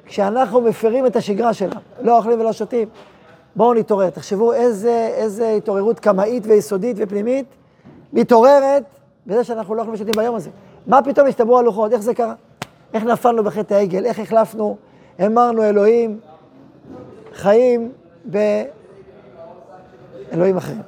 כשאנחנו 0.07 0.61
מפרים 0.61 1.07
את 1.07 1.17
השגרה 1.17 1.55
שלנו, 1.55 1.81
לא 2.01 2.17
אוכלים 2.17 2.41
ולא 2.41 2.53
שותים. 2.53 2.89
בואו 3.56 3.75
נתעורר, 3.75 4.11
תחשבו 4.11 4.52
איזה, 4.52 5.11
איזה 5.14 5.50
התעוררות 5.50 6.00
קמאית 6.00 6.42
ויסודית 6.47 6.97
ופנימית 7.00 7.47
מתעוררת 8.12 8.82
בזה 9.26 9.44
שאנחנו 9.44 9.75
לא 9.75 9.80
אוכלים 9.80 9.94
ושותים 9.94 10.14
ביום 10.16 10.35
הזה. 10.35 10.50
מה 10.87 11.02
פתאום 11.02 11.28
השתברו 11.28 11.59
הלוחות, 11.59 11.92
איך 11.92 12.00
זה 12.00 12.14
קרה? 12.14 12.35
איך 12.94 13.04
נפלנו 13.04 13.44
בחטא 13.44 13.75
העגל, 13.75 14.04
איך 14.04 14.18
החלפנו, 14.18 14.76
אמרנו 15.26 15.62
אלוהים, 15.62 16.21
חיים 17.35 17.92
באלוהים 18.25 18.66
אחרים. 20.56 20.82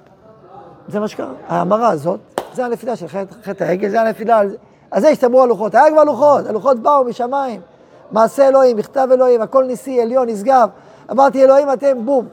זה 0.88 1.00
מה 1.00 1.08
שקרה. 1.08 1.32
ההמרה 1.48 1.88
הזאת, 1.88 2.20
זה 2.54 2.64
הנפילה 2.64 2.96
של 2.96 3.06
חטא 3.42 3.64
העגל, 3.64 3.88
זה 3.88 4.00
הנפילה, 4.00 4.40
על 4.90 5.00
זה 5.00 5.08
השתמרו 5.08 5.42
הלוחות. 5.42 5.74
היה 5.74 5.90
כבר 5.90 6.04
לוחות, 6.04 6.46
הלוחות 6.46 6.78
באו 6.78 7.04
משמיים. 7.04 7.60
מעשה 8.10 8.48
אלוהים, 8.48 8.76
מכתב 8.76 9.08
אלוהים, 9.12 9.40
הכל 9.40 9.64
ניסי, 9.64 10.00
עליון, 10.00 10.28
נשגב. 10.28 10.68
אמרתי, 11.10 11.44
אלוהים 11.44 11.72
אתם, 11.72 12.06
בום. 12.06 12.26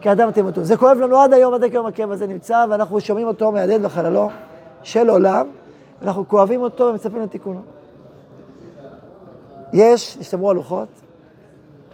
כאדם 0.00 0.28
אותו. 0.44 0.64
זה 0.64 0.76
כואב 0.76 0.98
לנו 0.98 1.18
עד 1.18 1.32
היום, 1.32 1.54
עד 1.54 1.62
היום 1.62 1.86
הכאב 1.86 2.10
הזה 2.10 2.26
נמצא, 2.26 2.64
ואנחנו 2.70 3.00
שומעים 3.00 3.26
אותו 3.26 3.52
מהדהד 3.52 3.82
בחללו 3.82 4.30
של 4.82 5.08
עולם, 5.08 5.46
אנחנו 6.02 6.28
כואבים 6.28 6.62
אותו 6.62 6.84
ומצפים 6.84 7.22
לתיקונו. 7.22 7.60
יש, 9.72 10.16
השתמרו 10.20 10.50
הלוחות, 10.50 10.88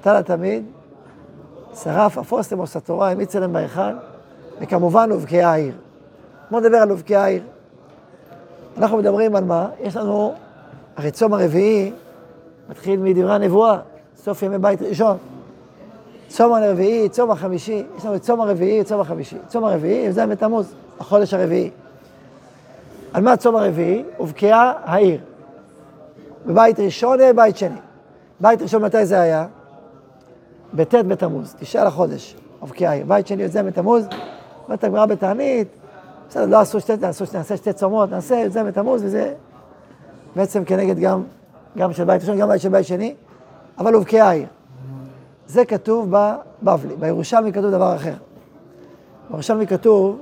תל 0.01 0.17
התמיד, 0.17 0.65
שרף 1.75 2.19
אפוסתם 2.19 2.59
עושה 2.59 2.81
תורה, 2.81 3.11
המיץ 3.11 3.37
אליהם 3.37 3.53
בהיכל, 3.53 3.93
וכמובן 4.61 5.11
הובקעה 5.11 5.53
העיר. 5.53 5.75
בואו 6.51 6.61
נדבר 6.61 6.77
על 6.77 6.91
הובקעה 6.91 7.25
העיר. 7.25 7.43
אנחנו 8.79 8.97
מדברים 8.97 9.37
על 9.37 9.45
מה? 9.45 9.69
יש 9.81 9.97
לנו, 9.97 10.35
הרי 10.97 11.11
צום 11.11 11.35
הרביעי 11.35 11.93
מתחיל 12.69 13.01
מדברי 13.01 13.35
הנבואה, 13.35 13.79
סוף 14.17 14.43
ימי 14.43 14.59
בית 14.59 14.83
ראשון. 14.83 15.17
צום 16.29 16.55
הרביעי, 16.55 17.09
צום 17.09 17.31
החמישי, 17.31 17.83
יש 17.99 18.05
לנו 18.05 18.15
את 18.15 18.23
צום 18.23 18.41
הרביעי, 18.41 18.85
צום 18.85 19.01
החמישי. 19.01 19.37
צום 19.49 19.65
הרביעי, 19.65 20.13
זה 20.13 20.27
בתמוז, 20.27 20.75
החודש 21.01 21.35
הרביעי. 21.35 21.71
על 23.13 23.23
מה 23.23 23.37
צום 23.37 23.57
הרביעי? 23.57 24.05
הובקעה 24.17 24.73
העיר. 24.85 25.21
בבית 26.47 26.81
ראשון 26.81 27.19
ובבית 27.21 27.57
שני. 27.57 27.77
בית 28.41 28.63
ראשון 28.63 28.83
מתי 28.83 29.07
זה 29.07 29.21
היה? 29.21 29.47
בט' 30.75 30.95
בתמוז, 30.95 31.55
תשעה 31.59 31.85
לחודש, 31.85 32.37
אבקי 32.63 32.87
העיר. 32.87 33.07
בית 33.07 33.27
שני 33.27 33.43
י"ז 33.43 33.57
בתמוז, 33.57 34.07
אומרת 34.65 34.85
הגמרא 34.85 35.07
בתענית, 35.07 35.69
בסדר, 36.29 36.47
לא 36.47 36.61
עשו 36.61 36.81
שתי, 36.81 36.93
נעשו, 37.01 37.25
נעשה 37.35 37.57
שתי 37.57 37.73
צומות, 37.73 38.11
נעשה 38.11 38.35
י"ז 38.35 38.57
בתמוז, 38.57 39.05
וזה 39.05 39.35
בעצם 40.37 40.65
כנגד 40.65 40.99
גם, 40.99 41.23
גם 41.79 41.93
של 41.93 42.05
בית 42.05 42.21
ראשון, 42.21 42.39
גם 42.39 42.49
בית 42.49 42.61
של 42.61 42.69
בית 42.69 42.87
שני, 42.87 43.15
אבל 43.79 43.97
אבקי 43.97 44.21
העיר. 44.21 44.47
זה 45.49 45.65
כתוב 45.65 46.15
בבבלי, 46.63 46.97
בירושלמי 46.97 47.53
כתוב 47.53 47.71
דבר 47.71 47.97
אחר. 47.97 48.15
בירושלמי 49.31 49.67
כתוב, 49.67 50.19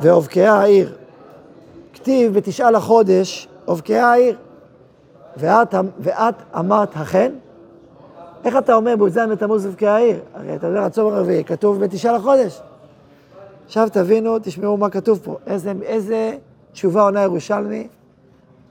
ואובקעה 0.00 0.60
העיר. 0.60 0.96
כתיב 1.92 2.34
בתשעה 2.34 2.70
לחודש, 2.70 3.48
אובקעה 3.68 4.12
העיר. 4.12 4.36
ואת, 5.36 5.74
ואת 6.00 6.34
אמרת 6.58 6.96
החן? 6.96 7.32
איך 8.44 8.56
אתה 8.56 8.74
אומר 8.74 8.96
בי"ז 8.96 9.18
בתמוז 9.18 9.66
ובקעה 9.66 9.94
העיר? 9.94 10.20
הרי 10.34 10.56
אתה 10.56 10.66
יודע, 10.66 10.84
הצום 10.84 11.12
הרביעי 11.12 11.44
כתוב 11.44 11.80
בתשעה 11.80 12.12
לחודש. 12.12 12.60
עכשיו 13.66 13.88
תבינו, 13.92 14.38
תשמעו 14.42 14.76
מה 14.76 14.90
כתוב 14.90 15.20
פה. 15.24 15.36
איזה, 15.46 15.72
איזה 15.82 16.36
תשובה 16.72 17.02
עונה 17.02 17.22
ירושלמי, 17.22 17.88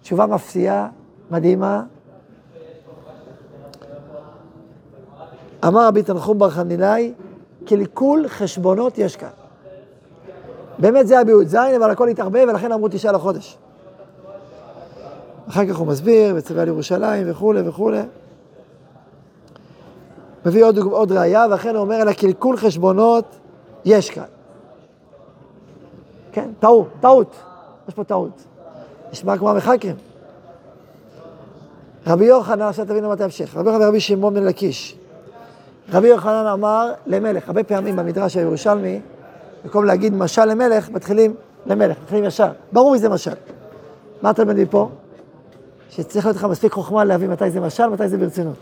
תשובה 0.02 0.26
מפתיעה, 0.26 0.88
מדהימה. 1.32 1.84
אמר 5.68 5.88
רבי 5.88 6.04
תנחום 6.04 6.40
בר 6.40 6.50
חנילאי, 6.50 7.14
קלקול 7.66 8.28
חשבונות 8.28 8.98
יש 8.98 9.16
כאן. 9.16 9.30
באמת 10.80 11.08
זה 11.08 11.14
היה 11.14 11.24
בי"ז, 11.24 11.56
אבל 11.56 11.92
הכל 11.92 12.08
התערבב, 12.08 12.46
ולכן 12.50 12.72
אמרו 12.72 12.88
תשעה 12.92 13.12
לחודש. 13.12 13.58
אחר 15.50 15.66
כך 15.68 15.76
הוא 15.76 15.88
מסביר, 15.88 16.34
וצבע 16.38 16.62
על 16.62 16.68
ירושלים 16.68 17.32
וכולי 17.32 17.70
וכולי. 17.70 18.02
מביא 20.46 20.66
עוד, 20.66 20.78
עוד 20.78 21.12
ראייה, 21.12 21.46
ואכן 21.52 21.76
הוא 21.76 21.82
אומר, 21.82 21.96
על 21.96 22.08
הקלקול 22.08 22.58
חשבונות 22.58 23.26
יש 23.86 24.10
כאן. 24.10 24.24
כן, 26.32 26.50
טעות, 26.60 26.88
טעות. 27.00 27.36
יש 27.88 27.94
פה 27.94 28.04
טעות. 28.04 28.44
נשמע 29.12 29.38
כמו 29.38 29.50
המחקרים. 29.50 29.96
רבי 32.08 32.26
יוחנן, 32.26 32.62
עכשיו 32.62 32.86
תבינו 32.86 33.10
מה 33.10 33.16
תמשיך. 33.16 33.58
רבי 33.58 33.70
יוחנן 33.70 33.86
ורבי 33.86 34.00
שמעון 34.00 34.34
בן 34.34 34.44
לקיש. 34.44 34.98
רבי 35.92 36.08
יוחנן 36.08 36.46
אמר 36.54 36.92
למלך, 37.06 37.48
הרבה 37.48 37.64
פעמים 37.64 37.96
במדרש 37.96 38.38
הירושלמי, 38.38 39.02
במקום 39.64 39.86
להגיד 39.86 40.14
משל 40.14 40.46
למלך, 40.46 40.90
מתחילים 40.90 41.36
למלך, 41.66 41.98
מתחילים 42.02 42.26
ישר. 42.26 42.52
ברור 42.72 42.94
איזה 42.94 43.10
משל. 43.10 43.34
מה 44.22 44.30
אתה 44.30 44.46
מביא 44.46 44.66
פה? 44.70 44.90
שצריך 45.90 46.26
להיות 46.26 46.38
לך 46.38 46.44
מספיק 46.44 46.72
חוכמה 46.72 47.04
להבין 47.04 47.32
מתי 47.32 47.52
זה 47.52 47.60
משל, 47.60 47.88
מתי 47.88 48.08
זה 48.08 48.18
ברצינות. 48.18 48.56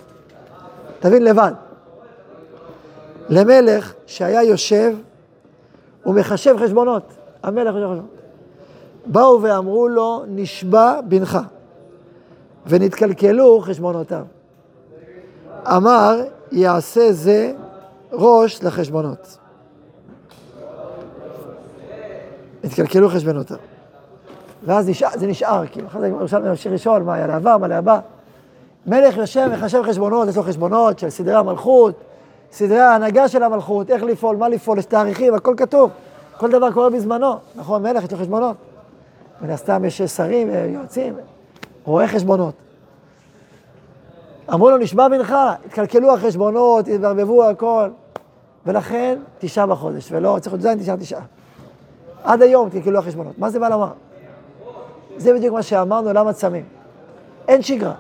תבין 1.00 1.24
לבד. 1.24 1.52
למלך 3.30 3.94
שהיה 4.06 4.44
יושב 4.44 4.94
ומחשב 6.06 6.56
חשבונות. 6.58 7.04
המלך 7.44 7.76
חשב 7.76 7.84
חשבונות. 7.84 8.06
באו 9.06 9.42
ואמרו 9.42 9.88
לו, 9.88 10.24
נשבע 10.28 11.00
בנך, 11.08 11.40
ונתקלקלו 12.68 13.60
חשבונותיו. 13.60 14.24
אמר, 15.68 16.22
יעשה 16.52 17.12
זה 17.12 17.54
ראש 18.12 18.64
לחשבונות. 18.64 19.38
התקלקלו 22.64 23.10
חשבונותיו. 23.10 23.58
ואז 24.66 24.90
נשאר, 24.90 25.10
זה 25.16 25.28
נשאר, 25.28 25.64
כאילו, 25.72 25.88
אחרי 25.88 26.02
זה 26.02 26.08
ירושלמי 26.08 26.50
ממשיך 26.50 26.74
לשאול 26.74 27.02
מה 27.02 27.14
היה 27.14 27.28
לעבר, 27.28 27.58
מה 27.58 27.68
לעבר. 27.68 28.00
מלך 28.88 29.18
יושב 29.18 29.50
וחשב 29.54 29.84
חשבונות, 29.84 30.28
יש 30.28 30.38
לו 30.38 30.44
חשבונות 30.44 31.00
של 31.00 31.10
סדרי 31.10 31.36
המלכות, 31.36 31.96
סדרי 32.52 32.80
ההנהגה 32.80 33.28
של 33.28 33.44
המלכות, 33.44 33.90
איך 33.90 34.04
לפעול, 34.04 34.36
מה 34.36 34.50
לפעול, 34.50 34.78
יש 34.78 34.86
תאריכים, 34.86 35.34
הכל 35.34 35.54
כתוב. 35.58 35.92
כל 36.38 36.52
דבר 36.52 36.72
קורה 36.72 36.90
בזמנו, 36.90 37.36
נכון? 37.56 37.84
מלך 37.84 38.04
יש 38.04 38.12
לו 38.12 38.18
חשבונות. 38.18 38.58
מן 39.42 39.50
הסתם 39.50 39.86
יש 39.86 40.02
שרים, 40.02 40.50
יועצים, 40.74 41.14
רואי 41.84 42.08
חשבונות. 42.08 42.54
אמרו 44.54 44.70
לו, 44.70 44.78
נשבע 44.78 45.08
מנחה, 45.08 45.54
התקלקלו 45.66 46.14
החשבונות, 46.14 46.88
התברבבו 46.88 47.44
הכל. 47.44 47.90
ולכן, 48.66 49.20
תשעה 49.40 49.68
בחודש, 49.68 50.12
ולא, 50.12 50.38
צריך 50.42 50.54
להיות 50.54 50.62
זין, 50.62 50.80
תשעה, 50.80 50.98
תשעה. 50.98 51.22
עד 52.24 52.42
היום 52.42 52.68
התקלקלו 52.68 53.00
החשבונות. 53.00 53.40
מה 53.40 53.50
זה 53.50 53.60
בא 53.60 53.70
לומר? 53.70 53.92
זה 55.18 55.34
בדיוק 55.34 55.54
מה 55.54 55.64
שאמרנו, 55.64 56.14
למה 56.14 56.34
צמים. 56.34 56.66
אין 57.48 57.62
שגרה. 57.62 57.94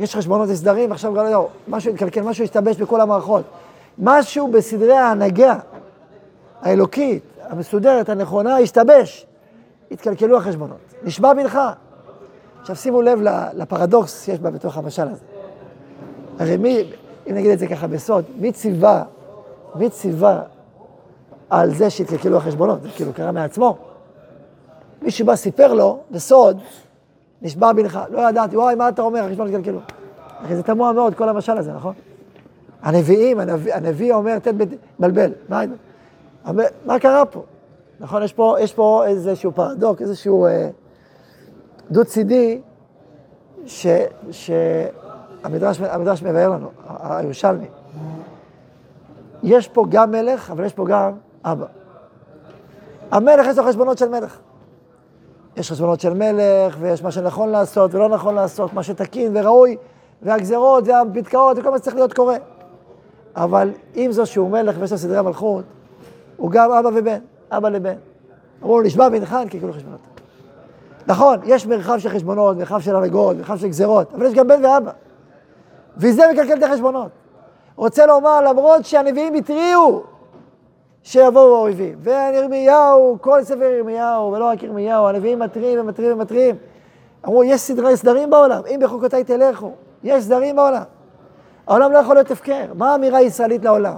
יש 0.00 0.16
חשבונות 0.16 0.48
הסדרים, 0.48 0.92
עכשיו 0.92 1.14
גם 1.14 1.24
לא, 1.24 1.48
משהו 1.68 1.90
התקלקל, 1.92 2.22
משהו 2.22 2.44
השתבש 2.44 2.76
בכל 2.76 3.00
המערכות. 3.00 3.44
משהו 3.98 4.48
בסדרי 4.48 4.96
ההנהגה 4.96 5.58
האלוקית, 6.62 7.22
המסודרת, 7.48 8.08
הנכונה, 8.08 8.58
השתבש. 8.58 9.26
התקלקלו 9.90 10.36
החשבונות. 10.36 10.78
נשבע 11.02 11.32
מנחה. 11.32 11.72
עכשיו 12.60 12.76
שימו 12.76 13.02
לב 13.02 13.18
לפרדוקס 13.54 14.24
שיש 14.24 14.38
בה 14.38 14.50
בתוך 14.50 14.76
המשל 14.76 15.08
הזה. 15.08 15.41
הרי 16.38 16.56
מי, 16.56 16.84
אם 17.30 17.34
נגיד 17.34 17.50
את 17.50 17.58
זה 17.58 17.66
ככה 17.66 17.86
בסוד, 17.86 18.24
מי 18.38 18.52
ציווה, 18.52 19.04
מי 19.74 19.90
ציווה 19.90 20.42
על 21.50 21.74
זה 21.74 21.90
שהתקלקלו 21.90 22.36
החשבונות? 22.36 22.82
זה 22.82 22.88
כאילו 22.96 23.12
קרה 23.12 23.32
מעצמו. 23.32 23.78
מישהו 25.02 25.26
בא, 25.26 25.36
סיפר 25.36 25.74
לו, 25.74 25.98
בסוד, 26.10 26.58
נשבע 27.42 27.72
בנך, 27.72 28.00
לא 28.10 28.28
ידעתי, 28.28 28.56
וואי, 28.56 28.74
מה 28.74 28.88
אתה 28.88 29.02
אומר, 29.02 29.24
החשבון 29.24 29.46
התקלקלו. 29.48 29.80
הרי 30.38 30.56
זה 30.56 30.62
תמוה 30.62 30.92
מאוד, 30.92 31.14
כל 31.14 31.28
המשל 31.28 31.58
הזה, 31.58 31.72
נכון? 31.72 31.94
הנביאים, 32.82 33.40
הנביא, 33.40 33.74
הנביא 33.74 34.12
אומר, 34.12 34.38
תן 34.38 34.56
בלבל. 34.98 35.32
מה, 35.48 35.62
מה 36.84 36.98
קרה 36.98 37.24
פה? 37.24 37.42
נכון, 38.00 38.22
יש 38.22 38.32
פה, 38.32 38.56
יש 38.60 38.74
פה 38.74 39.04
איזשהו 39.06 39.52
פרדוק, 39.52 40.02
איזשהו 40.02 40.46
אה, 40.46 40.68
דו-צידי, 41.90 42.60
שהמדרש 45.42 46.22
מבאר 46.22 46.48
לנו, 46.48 46.68
הירושלמי. 47.00 47.66
יש 49.42 49.68
פה 49.68 49.84
גם 49.88 50.10
מלך, 50.10 50.50
אבל 50.50 50.64
יש 50.64 50.72
פה 50.72 50.86
גם 50.86 51.12
אבא. 51.44 51.66
המלך 53.10 53.46
יש 53.46 53.58
לו 53.58 53.64
חשבונות 53.64 53.98
של 53.98 54.08
מלך. 54.08 54.38
יש 55.56 55.72
חשבונות 55.72 56.00
של 56.00 56.14
מלך, 56.14 56.76
ויש 56.80 57.02
מה 57.02 57.10
שנכון 57.10 57.48
לעשות 57.48 57.94
ולא 57.94 58.08
נכון 58.08 58.34
לעשות, 58.34 58.72
מה 58.72 58.82
שתקין 58.82 59.36
וראוי, 59.36 59.76
והגזרות 60.22 60.84
והפתקאות 60.86 61.58
וכל 61.58 61.70
מה 61.70 61.78
שצריך 61.78 61.96
להיות 61.96 62.12
קורה. 62.12 62.36
אבל 63.36 63.70
עם 63.94 64.12
זו 64.12 64.26
שהוא 64.26 64.50
מלך 64.50 64.76
ויש 64.80 64.92
לו 64.92 64.98
סדרי 64.98 65.22
מלכות, 65.22 65.64
הוא 66.36 66.50
גם 66.50 66.72
אבא 66.72 66.88
ובן, 66.94 67.18
אבא 67.50 67.68
לבן. 67.68 67.94
אמרו 68.62 68.80
לו, 68.80 68.86
נשבע 68.86 69.08
בנכן 69.08 69.48
כי 69.48 69.60
כולו 69.60 69.72
חשבונות. 69.72 70.00
נכון, 71.06 71.38
יש 71.44 71.66
מרחב 71.66 71.98
של 71.98 72.08
חשבונות, 72.08 72.56
מרחב 72.56 72.80
של 72.80 72.96
הרגות, 72.96 73.36
מרחב 73.36 73.56
של 73.56 73.68
גזרות, 73.68 74.14
אבל 74.14 74.26
יש 74.26 74.34
גם 74.34 74.48
בן 74.48 74.64
ואבא. 74.64 74.90
וזה 75.96 76.22
מקלקל 76.32 76.58
את 76.58 76.62
החשבונות. 76.62 77.10
רוצה 77.76 78.06
לומר, 78.06 78.40
למרות 78.40 78.84
שהנביאים 78.84 79.34
התריעו 79.34 80.02
שיבואו 81.02 81.56
האויבים. 81.56 81.94
וירמיהו, 82.00 83.18
כל 83.20 83.44
ספר 83.44 83.62
ירמיהו, 83.62 84.32
ולא 84.32 84.44
רק 84.44 84.62
ירמיהו, 84.62 85.08
הנביאים 85.08 85.38
מתריעים 85.38 85.80
ומתריעים 85.80 86.16
ומתריעים. 86.16 86.56
אמרו, 87.24 87.44
יש 87.44 87.60
סדרי 87.60 87.96
סדרים 87.96 88.30
בעולם, 88.30 88.60
אם 88.74 88.80
בחוקותיי 88.82 89.24
תלכו, 89.24 89.72
יש 90.04 90.24
סדרים 90.24 90.56
בעולם. 90.56 90.82
העולם 91.66 91.92
לא 91.92 91.98
יכול 91.98 92.14
להיות 92.14 92.30
הפקר. 92.30 92.64
מה 92.74 92.92
האמירה 92.92 93.18
הישראלית 93.18 93.64
לעולם? 93.64 93.96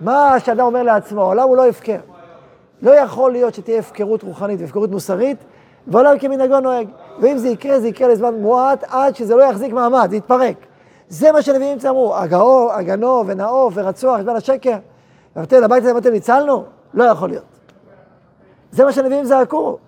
מה 0.00 0.34
שאדם 0.38 0.60
אומר 0.60 0.82
לעצמו, 0.82 1.20
העולם 1.20 1.48
הוא 1.48 1.56
לא 1.56 1.66
הפקר. 1.66 1.98
לא 2.82 2.90
יכול 2.90 3.32
להיות 3.32 3.54
שתהיה 3.54 3.78
הפקרות 3.78 4.22
רוחנית 4.22 4.60
והפקרות 4.60 4.90
מוסרית, 4.90 5.38
ועולם 5.86 6.18
כמנהגו 6.18 6.60
נוהג. 6.60 6.88
ואם 7.20 7.38
זה 7.38 7.48
יקרה, 7.48 7.80
זה 7.80 7.88
יקרה 7.88 8.08
לזמן 8.08 8.34
מועט, 8.34 8.84
עד 8.88 9.16
שזה 9.16 9.34
לא 9.36 9.42
יחזיק 9.42 9.72
מעמד, 9.72 10.06
זה 10.10 10.16
יתפרק. 10.16 10.56
זה 11.10 11.32
מה 11.32 11.42
שנביאים 11.42 11.78
אמרו, 11.88 12.16
הגאור, 12.16 12.72
הגנוב 12.72 13.26
ונאור 13.28 13.70
ורצוח, 13.74 14.18
חשבון 14.18 14.36
השקר. 14.36 14.76
ואתם, 15.36 15.62
לבית 15.62 15.82
הזה 15.82 15.98
אתם 15.98 16.12
ניצלנו? 16.12 16.64
לא 16.94 17.04
יכול 17.04 17.28
להיות. 17.28 17.44
זה 18.72 18.84
מה 18.84 18.92
שנביאים 18.92 19.24
זעקו. 19.24 19.78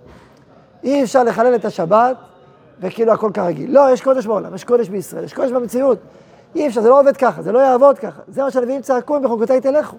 אי 0.84 1.02
אפשר 1.02 1.22
לחלל 1.24 1.54
את 1.54 1.64
השבת 1.64 2.16
וכאילו 2.80 3.12
הכל 3.12 3.30
כרגיל. 3.34 3.70
לא, 3.70 3.90
יש 3.92 4.02
קודש 4.02 4.26
בעולם, 4.26 4.54
יש 4.54 4.64
קודש 4.64 4.88
בישראל, 4.88 5.24
יש 5.24 5.32
קודש 5.32 5.50
במציאות. 5.50 5.98
אי 6.54 6.66
אפשר, 6.68 6.80
זה 6.80 6.88
לא 6.88 7.00
עובד 7.00 7.16
ככה, 7.16 7.42
זה 7.42 7.52
לא 7.52 7.58
יעבוד 7.58 7.98
ככה. 7.98 8.22
זה 8.28 8.42
מה 8.42 8.50
שהנביאים 8.50 8.82
צעקו, 8.82 9.16
אם 9.16 9.22
בחוקותיי 9.22 9.60
תלכו. 9.60 9.96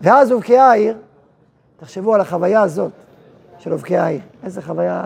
ואז 0.00 0.30
הובקעה 0.30 0.70
העיר, 0.70 0.96
תחשבו 1.76 2.14
על 2.14 2.20
החוויה 2.20 2.62
הזאת 2.62 2.92
של 3.58 3.72
הובקעה 3.72 4.04
העיר. 4.04 4.20
איזה 4.44 4.62
חוויה 4.62 5.04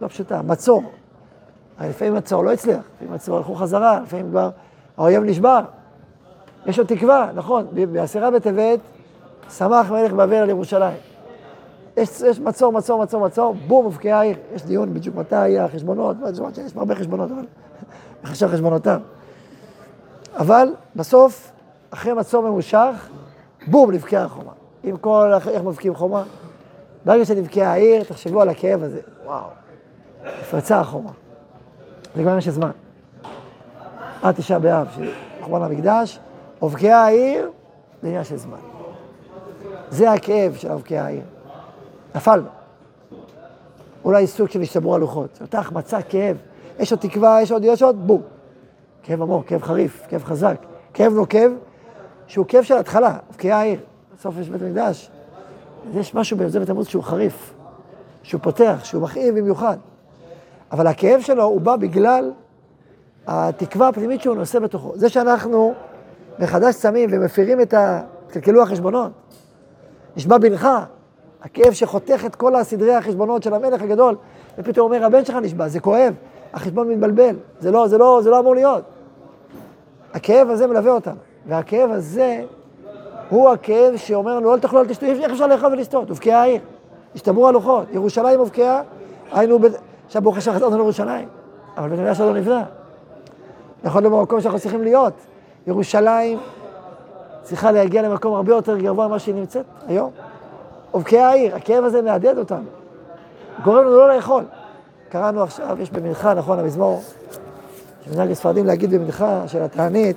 לא 0.00 0.08
פשוטה, 0.08 0.42
מצור. 0.42 0.82
הרי 1.78 1.88
לפעמים 1.88 2.14
מצור 2.14 2.44
לא 2.44 2.52
הצליח, 2.52 2.80
לפעמים 2.94 3.14
מצור 3.14 3.36
הלכו 3.36 3.54
חזרה, 3.54 4.00
לפעמים 4.00 4.30
כבר 4.30 4.50
האויב 4.96 5.22
נשבר. 5.24 5.60
יש 6.66 6.78
לו 6.78 6.84
תקווה, 6.84 7.30
נכון, 7.34 7.66
בעשרה 7.92 8.30
בטבת 8.30 8.78
שמח 9.50 9.90
מלך 9.90 10.12
בבל 10.12 10.34
על 10.34 10.50
ירושלים. 10.50 10.96
יש, 11.96 12.20
יש 12.20 12.40
מצור, 12.40 12.72
מצור, 12.72 13.02
מצור, 13.02 13.26
מצור, 13.26 13.54
בום, 13.66 13.84
הובקעה 13.84 14.18
העיר. 14.18 14.36
יש 14.54 14.64
דיון 14.64 14.94
בדיוק 14.94 15.16
מתי 15.16 15.36
היה 15.36 15.64
החשבונות, 15.64 16.16
יש 16.64 16.76
הרבה 16.76 16.94
חשבונות, 16.94 17.30
אבל 17.30 17.44
מחשב 18.24 18.48
חשבונותיו. 18.48 19.00
אבל 20.36 20.74
בסוף, 20.96 21.52
אחרי 21.90 22.12
מצור 22.12 22.48
ממושך, 22.48 23.08
בום, 23.66 23.92
נבקעה 23.92 24.24
החומה. 24.24 24.52
עם 24.84 24.96
כל, 24.96 25.32
איך 25.48 25.62
מבקיעים 25.62 25.94
חומה? 25.94 26.22
ברגע 27.04 27.24
שנבקעה 27.24 27.72
העיר, 27.72 28.04
תחשבו 28.04 28.40
על 28.40 28.48
הכאב 28.48 28.82
הזה. 28.82 29.00
וואו, 29.24 29.46
נפרצה 30.40 30.80
החומה. 30.80 31.10
זה 32.18 32.22
כבר 32.22 32.30
עניין 32.30 32.40
של 32.40 32.50
זמן. 32.50 32.70
עד 34.22 34.34
תשעה 34.34 34.58
באב, 34.58 34.86
חורבן 35.40 35.64
המקדש, 35.64 36.18
הובקעה 36.58 37.04
העיר, 37.04 37.50
זה 38.02 38.08
עניין 38.08 38.24
של 38.24 38.36
זמן. 38.36 38.58
זה 39.90 40.10
הכאב 40.10 40.54
של 40.56 40.70
הובקעה 40.70 41.04
העיר. 41.04 41.22
נפלנו. 42.14 42.46
אולי 44.04 44.26
סוג 44.26 44.50
של 44.50 44.60
השתברו 44.60 44.94
הלוחות. 44.94 45.38
אותה 45.40 45.58
החמצה, 45.58 46.02
כאב. 46.02 46.36
יש 46.78 46.92
עוד 46.92 47.00
תקווה, 47.00 47.42
יש 47.42 47.52
עוד, 47.52 47.64
יש 47.64 47.82
עוד, 47.82 48.06
בום. 48.06 48.22
כאב 49.02 49.22
עמוק, 49.22 49.46
כאב 49.46 49.62
חריף, 49.62 50.06
כאב 50.08 50.24
חזק. 50.24 50.56
כאב 50.94 51.12
נוקב, 51.12 51.50
שהוא 52.26 52.46
כאב 52.48 52.62
של 52.62 52.76
התחלה, 52.76 53.18
הובקעה 53.26 53.60
העיר. 53.60 53.80
בסוף 54.18 54.34
יש 54.40 54.48
בית 54.48 54.62
המקדש. 54.62 55.10
יש 55.94 56.14
משהו 56.14 56.36
ביוזם 56.36 56.60
בתמוז 56.60 56.86
שהוא 56.86 57.02
חריף, 57.02 57.54
שהוא 58.22 58.40
פותח, 58.40 58.80
שהוא 58.84 59.02
מכאיב 59.02 59.38
במיוחד. 59.38 59.78
אבל 60.72 60.86
הכאב 60.86 61.20
שלו 61.20 61.44
הוא 61.44 61.60
בא 61.60 61.76
בגלל 61.76 62.32
התקווה 63.26 63.88
הפנימית 63.88 64.22
שהוא 64.22 64.36
נושא 64.36 64.58
בתוכו. 64.58 64.92
זה 64.94 65.08
שאנחנו 65.08 65.74
מחדש 66.38 66.74
צמים 66.74 67.08
ומפירים 67.12 67.60
את 67.60 67.74
ה... 67.74 68.00
קלקלו 68.30 68.62
החשבונות. 68.62 69.12
נשבע 70.16 70.38
בנך, 70.38 70.68
הכאב 71.42 71.72
שחותך 71.72 72.24
את 72.26 72.36
כל 72.36 72.54
הסדרי 72.54 72.94
החשבונות 72.94 73.42
של 73.42 73.54
המלך 73.54 73.82
הגדול, 73.82 74.16
ופתאום 74.58 74.92
אומר, 74.92 75.04
הבן 75.04 75.24
שלך 75.24 75.36
נשבע, 75.36 75.68
זה 75.68 75.80
כואב, 75.80 76.14
החשבון 76.54 76.88
מתבלבל, 76.88 77.36
זה 77.60 77.70
לא, 77.70 77.88
זה 77.88 77.98
לא, 77.98 78.20
זה 78.22 78.30
לא 78.30 78.38
אמור 78.38 78.54
להיות. 78.54 78.84
הכאב 80.14 80.50
הזה 80.50 80.66
מלווה 80.66 80.92
אותנו, 80.92 81.16
והכאב 81.46 81.90
הזה 81.90 82.44
הוא 83.30 83.50
הכאב 83.50 83.96
שאומר 83.96 84.36
לנו, 84.36 84.52
לא 84.52 84.56
תאכלו, 84.56 84.80
אל 84.80 84.86
תשתו, 84.86 85.06
איך 85.06 85.32
אפשר 85.32 85.46
לאכול 85.46 85.72
ולשתות? 85.72 86.08
הובקעה 86.08 86.42
העיר, 86.42 86.60
השתברו 87.14 87.48
הלוחות, 87.48 87.86
ירושלים 87.92 88.38
הובקעה, 88.38 88.82
היינו, 89.32 89.58
עכשיו 90.08 90.22
ברוך 90.22 90.36
השם 90.36 90.52
חזרנו 90.52 90.76
לירושלים, 90.76 91.28
אבל 91.76 91.88
בית 91.88 91.98
המקדש 91.98 92.20
לא 92.20 92.34
נבנה. 92.34 92.64
יכול 93.84 94.02
להיות 94.02 94.12
במקום 94.14 94.40
שאנחנו 94.40 94.58
צריכים 94.60 94.82
להיות. 94.82 95.12
ירושלים 95.66 96.38
צריכה 97.42 97.72
להגיע 97.72 98.02
למקום 98.02 98.34
הרבה 98.34 98.52
יותר 98.52 98.78
גבוה 98.78 99.08
ממה 99.08 99.18
שהיא 99.18 99.34
נמצאת 99.34 99.64
היום. 99.86 100.10
הובקעה 100.90 101.28
העיר, 101.30 101.56
הכאב 101.56 101.84
הזה 101.84 102.02
מהדהד 102.02 102.38
אותנו. 102.38 102.64
גורם 103.64 103.84
לנו 103.84 103.96
לא 103.96 104.16
לאכול. 104.16 104.44
קראנו 105.08 105.42
עכשיו, 105.42 105.76
יש 105.80 105.90
במנחה, 105.90 106.34
נכון, 106.34 106.58
המזמור, 106.58 107.02
שמנהג 108.04 108.30
הספרדים 108.30 108.66
להגיד 108.66 108.90
במנחה 108.90 109.42
של 109.46 109.62
התענית, 109.62 110.16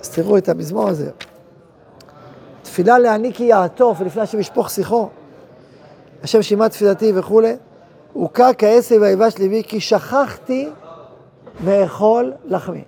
אז 0.00 0.10
תראו 0.10 0.38
את 0.38 0.48
המזמור 0.48 0.88
הזה. 0.88 1.10
תפילה 2.72 2.98
להעניק 2.98 3.40
יעטוף, 3.40 4.00
ולפני 4.00 4.22
השם 4.22 4.40
ישפוך 4.40 4.70
שיחו. 4.70 5.08
השם 6.22 6.42
שמע 6.42 6.68
תפילתי 6.68 7.12
וכולי. 7.14 7.56
הוכה 8.12 8.54
כעשב 8.58 8.98
ויבש 9.00 9.38
ליבי, 9.38 9.62
כי 9.62 9.80
שכחתי 9.80 10.68
מאכול 11.64 12.32
לחמי. 12.44 12.84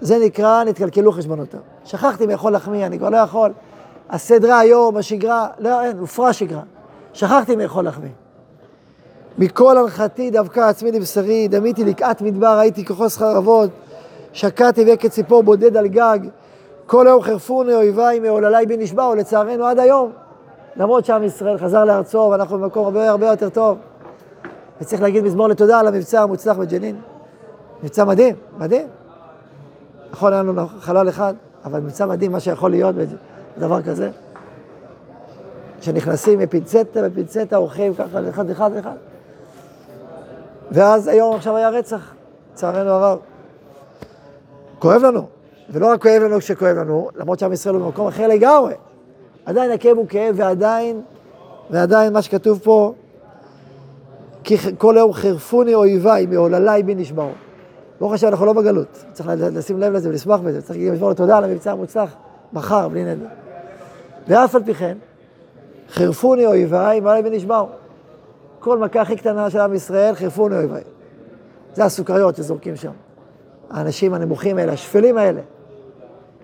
זה 0.00 0.18
נקרא, 0.18 0.64
נתקלקלו 0.64 1.12
חשבונותיו. 1.12 1.60
שכחתי 1.84 2.26
מאכול 2.26 2.54
לחמי, 2.54 2.86
אני 2.86 2.98
כבר 2.98 3.10
לא 3.10 3.16
יכול. 3.16 3.52
הסדרה 4.08 4.58
היום, 4.58 4.96
השגרה, 4.96 5.48
לא, 5.58 5.82
אין, 5.82 5.98
הופרה 5.98 6.32
שגרה. 6.32 6.62
שכחתי 7.12 7.56
מאכול 7.56 7.86
לחמי. 7.86 8.10
מכל 9.38 9.78
הנחתי 9.78 10.30
דווקא 10.30 10.60
עצמי 10.60 10.92
לבשרי, 10.92 11.48
דמיתי 11.48 11.84
לקעת 11.84 12.22
מדבר, 12.22 12.58
הייתי 12.58 12.84
כחוס 12.84 13.16
חרבות, 13.16 13.70
שקעתי 14.32 14.84
וכת 14.92 15.10
ציפור 15.10 15.42
בודד 15.42 15.76
על 15.76 15.86
גג, 15.86 16.18
כל 16.90 17.06
היום 17.06 17.22
חרפוני 17.22 17.74
אויביי 17.74 18.20
מעוללי 18.20 18.66
בי 18.66 18.76
נשבעו, 18.76 19.14
לצערנו 19.14 19.64
עד 19.64 19.78
היום. 19.78 20.12
למרות 20.76 21.04
שעם 21.04 21.24
ישראל 21.24 21.58
חזר 21.58 21.84
לארצו 21.84 22.28
ואנחנו 22.32 22.58
במקום 22.58 22.84
הרבה 22.84 23.10
הרבה 23.10 23.26
יותר 23.26 23.48
טוב. 23.48 23.78
וצריך 24.80 25.02
להגיד 25.02 25.24
מזמור 25.24 25.48
לתודה 25.48 25.80
על 25.80 25.86
המבצע 25.86 26.22
המוצלח 26.22 26.56
בג'נין. 26.56 27.00
מבצע 27.82 28.04
מדהים, 28.04 28.36
מדהים. 28.58 28.86
נכון, 30.10 30.32
היה 30.32 30.42
לנו 30.42 30.66
חלל 30.80 31.08
אחד, 31.08 31.34
אבל 31.64 31.80
מבצע 31.80 32.06
מדהים 32.06 32.32
מה 32.32 32.40
שיכול 32.40 32.70
להיות 32.70 32.94
בדבר 33.56 33.82
כזה. 33.82 34.10
שנכנסים 35.80 36.38
מפינצטה 36.38 37.02
בפינצטה, 37.02 37.56
הולכים 37.56 37.94
ככה 37.94 38.28
אחד 38.30 38.50
אחד 38.50 38.76
אחד. 38.76 38.96
ואז 40.70 41.08
היום 41.08 41.36
עכשיו 41.36 41.56
היה 41.56 41.68
רצח, 41.68 42.14
לצערנו 42.52 42.90
הרב. 42.90 43.18
כואב 44.78 45.02
לנו, 45.02 45.39
ולא 45.72 45.86
רק 45.86 46.02
כואב 46.02 46.22
לנו 46.22 46.38
כשכואב 46.38 46.76
לנו, 46.76 47.08
למרות 47.16 47.38
שעם 47.38 47.52
ישראל 47.52 47.74
הוא 47.74 47.84
במקום 47.84 48.06
אחר 48.06 48.28
לגמרי. 48.28 48.74
עדיין 49.44 49.70
הכאב 49.70 49.96
הוא 49.96 50.06
כאב, 50.08 50.34
ועדיין, 50.38 51.00
ועדיין 51.70 52.12
מה 52.12 52.22
שכתוב 52.22 52.60
פה, 52.62 52.94
כי 54.44 54.56
כל 54.78 54.96
היום 54.96 55.12
חרפוני 55.12 55.74
אויביי, 55.74 56.26
מעולליי 56.26 56.82
בי 56.82 56.94
נשבעו. 56.94 57.30
ברוך 58.00 58.12
השם, 58.12 58.28
אנחנו 58.28 58.46
לא 58.46 58.52
בגלות. 58.52 59.04
צריך 59.12 59.28
לשים 59.36 59.78
לב 59.78 59.92
לזה 59.92 60.08
ולשמוח 60.08 60.40
בזה. 60.40 60.62
צריך 60.62 60.70
להגיד 60.70 60.92
לשמור 60.92 61.12
תודה 61.12 61.38
על 61.38 61.44
המבצע 61.44 61.72
המוצלח 61.72 62.14
מחר, 62.52 62.88
בלי 62.88 63.04
נדר. 63.04 63.26
ואף 64.28 64.54
על 64.54 64.62
פי 64.64 64.74
כן, 64.74 64.96
חרפוני 65.90 66.46
אויביי, 66.46 67.00
מעולליי 67.00 67.22
בי 67.22 67.30
נשבעו. 67.30 67.66
כל 68.60 68.78
מכה 68.78 69.00
הכי 69.00 69.16
קטנה 69.16 69.50
של 69.50 69.60
עם 69.60 69.74
ישראל, 69.74 70.14
חרפוני 70.14 70.56
אויביי. 70.56 70.82
זה 71.74 71.84
הסוכריות 71.84 72.36
שזורקים 72.36 72.76
שם. 72.76 72.90
האנשים 73.70 74.14
הנמוכים 74.14 74.58
האלה, 74.58 74.72
השפלים 74.72 75.18
האלה. 75.18 75.40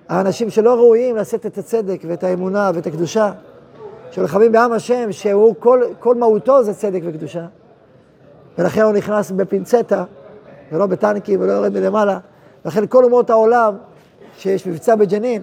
האנשים 0.09 0.51
שלא 0.51 0.75
ראויים 0.75 1.17
לשאת 1.17 1.47
את 1.47 1.59
הצדק 1.59 2.01
ואת 2.07 2.25
האמונה 2.25 2.71
ואת 2.75 2.87
הקדושה, 2.87 3.33
שלוחמים 4.11 4.53
בעם 4.53 4.73
השם, 4.73 5.13
שהוא, 5.13 5.55
כל, 5.59 5.83
כל 5.99 6.15
מהותו 6.15 6.63
זה 6.63 6.75
צדק 6.75 7.01
וקדושה. 7.05 7.47
ולכן 8.59 8.83
הוא 8.83 8.93
נכנס 8.93 9.31
בפינצטה, 9.31 10.05
ולא 10.73 10.87
בטנקים 10.87 11.41
ולא 11.41 11.53
יורד 11.53 11.73
מלמעלה. 11.73 12.19
לכן 12.65 12.87
כל 12.87 13.05
אומות 13.05 13.31
העולם, 13.31 13.75
שיש 14.37 14.67
מבצע 14.67 14.95
בג'נין, 14.95 15.43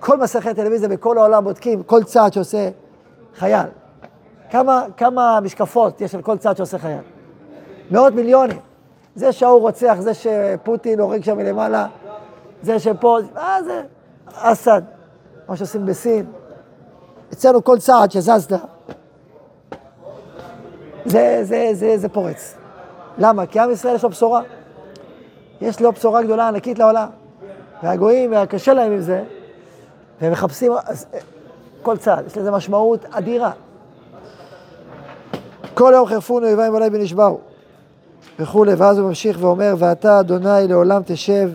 כל 0.00 0.18
מסכי 0.18 0.50
הטלוויזיה 0.50 0.88
בכל 0.88 1.18
העולם 1.18 1.44
בודקים 1.44 1.82
כל 1.82 2.04
צעד 2.04 2.32
שעושה 2.32 2.68
חייל. 3.38 3.66
כמה, 4.50 4.84
כמה 4.96 5.40
משקפות 5.40 6.00
יש 6.00 6.14
על 6.14 6.22
כל 6.22 6.36
צעד 6.36 6.56
שעושה 6.56 6.78
חייל? 6.78 7.00
מאות 7.90 8.12
מיליונים. 8.12 8.58
זה 9.14 9.32
שההוא 9.32 9.60
רוצח, 9.60 9.96
זה 10.00 10.12
שפוטין 10.14 11.00
הורג 11.00 11.24
שם 11.24 11.36
מלמעלה, 11.36 11.86
זה 12.62 12.78
שפה, 12.78 13.18
מה 13.34 13.58
זה? 13.64 13.82
אסד, 14.34 14.82
מה 15.48 15.56
שעושים 15.56 15.86
בסין. 15.86 16.26
אצלנו 17.32 17.64
כל 17.64 17.78
צעד 17.78 18.10
שזזת, 18.10 18.52
זה, 21.04 21.40
זה, 21.42 21.70
זה, 21.72 21.98
זה 21.98 22.08
פורץ. 22.08 22.54
למה? 23.18 23.46
כי 23.46 23.60
עם 23.60 23.70
ישראל 23.70 23.94
יש 23.94 24.02
לו 24.02 24.10
בשורה. 24.10 24.40
יש 25.60 25.80
לו 25.80 25.92
בשורה 25.92 26.22
גדולה, 26.22 26.48
ענקית 26.48 26.78
לעולם. 26.78 27.08
והגויים, 27.82 28.46
קשה 28.46 28.74
להם 28.74 28.92
עם 28.92 29.00
זה, 29.00 29.24
והם 30.20 30.32
מחפשים 30.32 30.72
כל 31.82 31.96
צעד, 31.96 32.26
יש 32.26 32.38
לזה 32.38 32.50
משמעות 32.50 33.04
אדירה. 33.10 33.50
כל 35.74 35.92
יום 35.94 36.06
חרפונו 36.06 36.46
אויביים 36.46 36.74
עלי 36.74 36.88
ונשבעו. 36.92 37.40
וכולי, 38.38 38.74
ואז 38.74 38.98
הוא 38.98 39.08
ממשיך 39.08 39.38
ואומר, 39.40 39.74
ואתה 39.78 40.20
אדוני 40.20 40.68
לעולם 40.68 41.02
תשב, 41.06 41.50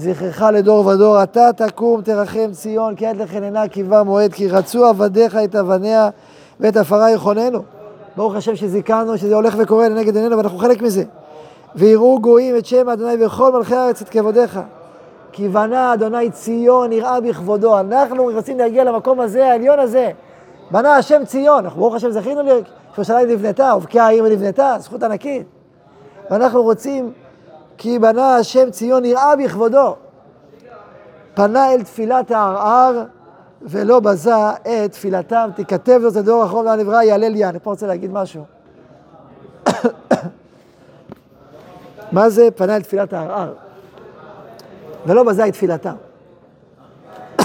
זכרך 0.00 0.42
לדור 0.42 0.86
ודור, 0.86 1.22
אתה 1.22 1.52
תקום 1.56 2.02
תרחם 2.02 2.50
ציון, 2.52 2.94
כי 2.94 3.06
עת 3.06 3.16
לחננה 3.16 3.68
קיבה 3.68 4.02
מועד, 4.02 4.32
כי 4.32 4.48
רצו 4.48 4.86
עבדיך 4.86 5.36
את 5.44 5.54
אבניה 5.54 6.10
ואת 6.60 6.76
עפרה 6.76 7.10
יכוננו. 7.10 7.62
ברוך 8.16 8.34
השם 8.34 8.56
שזיכרנו, 8.56 9.18
שזה 9.18 9.34
הולך 9.34 9.54
וקורה 9.58 9.88
לנגד 9.88 10.16
עינינו, 10.16 10.36
ואנחנו 10.36 10.58
חלק 10.58 10.82
מזה. 10.82 11.04
ויראו 11.74 12.20
גויים 12.20 12.56
את 12.56 12.66
שם 12.66 12.88
אדוני 12.88 13.26
וכל 13.26 13.52
מלכי 13.52 13.74
הארץ 13.74 14.02
את 14.02 14.08
כבודיך. 14.08 14.60
כי 15.32 15.48
בנה 15.48 15.94
אדוני 15.94 16.30
ציון, 16.30 16.92
יראה 16.92 17.20
בכבודו. 17.20 17.78
אנחנו 17.78 18.24
רוצים 18.24 18.58
להגיע 18.58 18.84
למקום 18.84 19.20
הזה, 19.20 19.46
העליון 19.46 19.78
הזה. 19.78 20.10
בנה 20.70 20.96
השם 20.96 21.24
ציון, 21.24 21.64
אנחנו 21.64 21.80
ברוך 21.80 21.94
השם 21.94 22.10
זכינו, 22.10 22.40
ירושלים 22.96 23.28
נבנתה, 23.28 23.74
ובקיעה 23.76 24.06
העיר 24.06 24.24
ונבנתה, 24.24 24.76
זכות 24.78 25.02
ענקית. 25.02 25.46
ואנחנו 26.30 26.62
רוצים, 26.62 27.12
כי 27.80 27.98
בנה 27.98 28.36
השם 28.36 28.70
ציון 28.70 29.04
יראה 29.04 29.36
בכבודו. 29.36 29.96
פנה 31.34 31.72
אל 31.72 31.82
תפילת 31.82 32.30
הערער 32.30 33.04
ולא 33.62 34.00
בזה 34.00 34.50
את 34.62 34.92
תפילתם, 34.92 35.50
תיכתב 35.56 36.00
זאת 36.02 36.16
לדור 36.16 36.44
אחרון 36.44 36.66
והנברא 36.66 37.02
יהלל 37.02 37.36
יה. 37.36 37.48
אני 37.48 37.58
פה 37.58 37.70
רוצה 37.70 37.86
להגיד 37.86 38.10
משהו. 38.12 38.44
מה 42.12 42.30
זה 42.30 42.48
פנה 42.50 42.76
אל 42.76 42.82
תפילת 42.82 43.12
הערער? 43.12 43.54
ולא 45.06 45.22
בזה 45.22 45.46
את 45.46 45.52
תפילתם. 45.52 45.94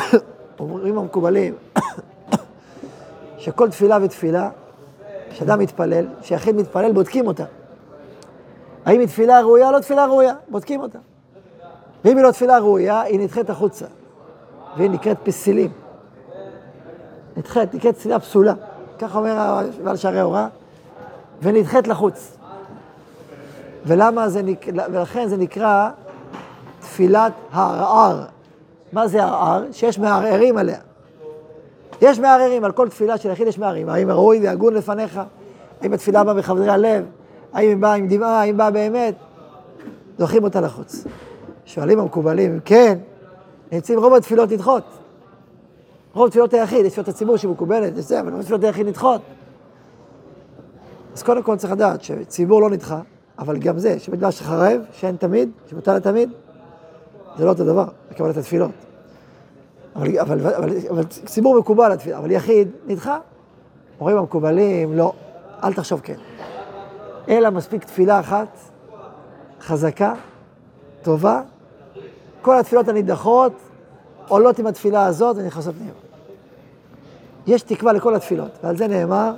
אומרים 0.60 0.98
המקובלים 0.98 1.56
שכל 3.38 3.70
תפילה 3.70 3.98
ותפילה, 4.02 4.50
כשאדם 5.30 5.60
מתפלל, 5.60 6.06
כשיחיד 6.22 6.56
מתפלל, 6.56 6.94
בודקים 6.94 7.28
אותה. 7.28 7.46
האם 8.86 9.00
היא 9.00 9.08
תפילה 9.08 9.42
ראויה 9.42 9.68
או 9.68 9.72
לא 9.72 9.80
תפילה 9.80 10.06
ראויה? 10.06 10.34
בודקים 10.50 10.82
אותה. 10.82 11.00
ואם 12.06 12.18
היא 12.18 12.26
לא 12.26 12.32
תפילה 12.32 12.58
ראויה, 12.58 13.02
היא 13.02 13.20
נדחית 13.20 13.50
החוצה. 13.50 13.86
והיא 14.78 14.90
נקראת 14.90 15.18
פסילים. 15.24 15.72
נדחית, 17.38 17.74
נקראת 17.74 17.96
תפילה 17.96 18.20
פסולה. 18.20 18.54
כך 19.00 19.16
אומר 19.16 19.62
בעל 19.84 19.96
שערי 19.96 20.20
הוראה, 20.20 20.48
ונדחית 21.42 21.88
לחוץ. 21.88 22.38
ולמה 23.86 24.30
זה 24.30 24.42
נקרא, 24.42 24.84
ולכן 24.92 25.28
זה 25.28 25.38
נקרא 25.38 25.90
תפילת 26.80 27.34
הערער. 27.52 28.26
מה 28.94 29.08
זה 29.08 29.24
ערער? 29.24 29.64
שיש 29.72 30.00
מערערים 30.00 30.58
עליה. 30.58 30.80
יש 32.02 32.20
מערערים, 32.20 32.64
על 32.64 32.72
כל 32.72 32.90
תפילה 32.90 33.18
של 33.18 33.32
יחיד 33.32 33.48
יש 33.48 33.58
מערערים. 33.58 33.90
האם 33.90 34.12
ראוי 34.12 34.40
והגון 34.44 34.74
לפניך? 34.74 35.22
האם 35.82 35.94
התפילה 35.94 36.24
באה 36.24 36.34
מחברי 36.34 36.70
הלב? 36.70 37.06
האם 37.56 37.70
היא 37.70 37.78
באה 37.78 37.94
עם 37.94 38.08
דמעה? 38.08 38.42
האם 38.42 38.58
באה 38.58 38.72
באמת? 38.72 39.16
דוחים 40.18 40.44
אותה 40.44 40.62
לחוץ. 40.62 41.04
שואלים 41.66 42.00
המקובלים, 42.00 42.60
כן, 42.66 42.98
נמצאים 43.72 44.00
רוב 44.00 44.14
התפילות 44.14 44.52
נדחות. 44.52 44.84
רוב 46.14 46.30
תפילות 46.30 46.54
היחיד, 46.54 46.86
יש 46.86 46.92
תפילות 46.92 47.08
הציבור 47.08 47.38
שמקובלת, 47.38 47.98
יש 47.98 48.06
זה, 48.06 48.20
אבל 48.20 48.34
רוב 48.34 48.42
תפילות 48.42 48.64
היחיד 48.64 48.88
נדחות. 48.88 49.22
אז 51.14 51.24
קודם 51.24 51.44
כל 51.44 51.58
צריך 51.58 51.74
לדעת 51.74 52.02
שציבור 52.02 52.62
לא 52.62 52.70
נדחה, 52.70 53.00
אבל 53.40 53.58
גם 53.58 53.80
זה, 53.80 54.00
שמקדש 54.00 54.42
חרב, 54.42 54.82
שאין 54.92 55.16
תמיד, 55.16 55.50
שבוטל 55.70 55.96
לתמיד, 55.96 56.30
זה 57.38 57.46
לא 57.46 57.50
אותו 57.50 57.66
דבר, 57.66 57.86
לקבלת 58.12 58.38
התפילות. 58.38 58.72
אבל, 59.96 60.20
אבל, 60.20 60.40
אבל, 60.40 60.56
אבל, 60.56 60.70
אבל 60.90 61.04
ציבור 61.04 61.60
מקובל 61.60 61.92
אבל 62.18 62.32
יחיד 62.32 62.68
נדחה. 62.88 63.18
אומרים 64.00 64.18
המקובלים, 64.18 64.94
לא, 64.98 65.14
אל 65.64 65.74
תחשוב 65.74 66.00
כן. 66.00 66.35
אלא 67.30 67.50
מספיק 67.50 67.84
תפילה 67.84 68.20
אחת, 68.20 68.48
חזקה, 69.62 70.14
טובה, 71.04 71.42
כל 72.42 72.60
התפילות 72.60 72.88
הנידחות 72.88 73.54
עולות 74.28 74.60
עם 74.60 74.68
התפילה 74.68 75.06
הזאת 75.06 75.36
ונכנסות 75.40 75.76
פנימה. 75.76 75.92
יש 77.48 77.62
תקווה 77.62 77.94
לכל 77.94 78.16
התפילות, 78.16 78.52
ועל 78.64 78.78
זה 78.78 78.88
נאמר, 78.88 79.34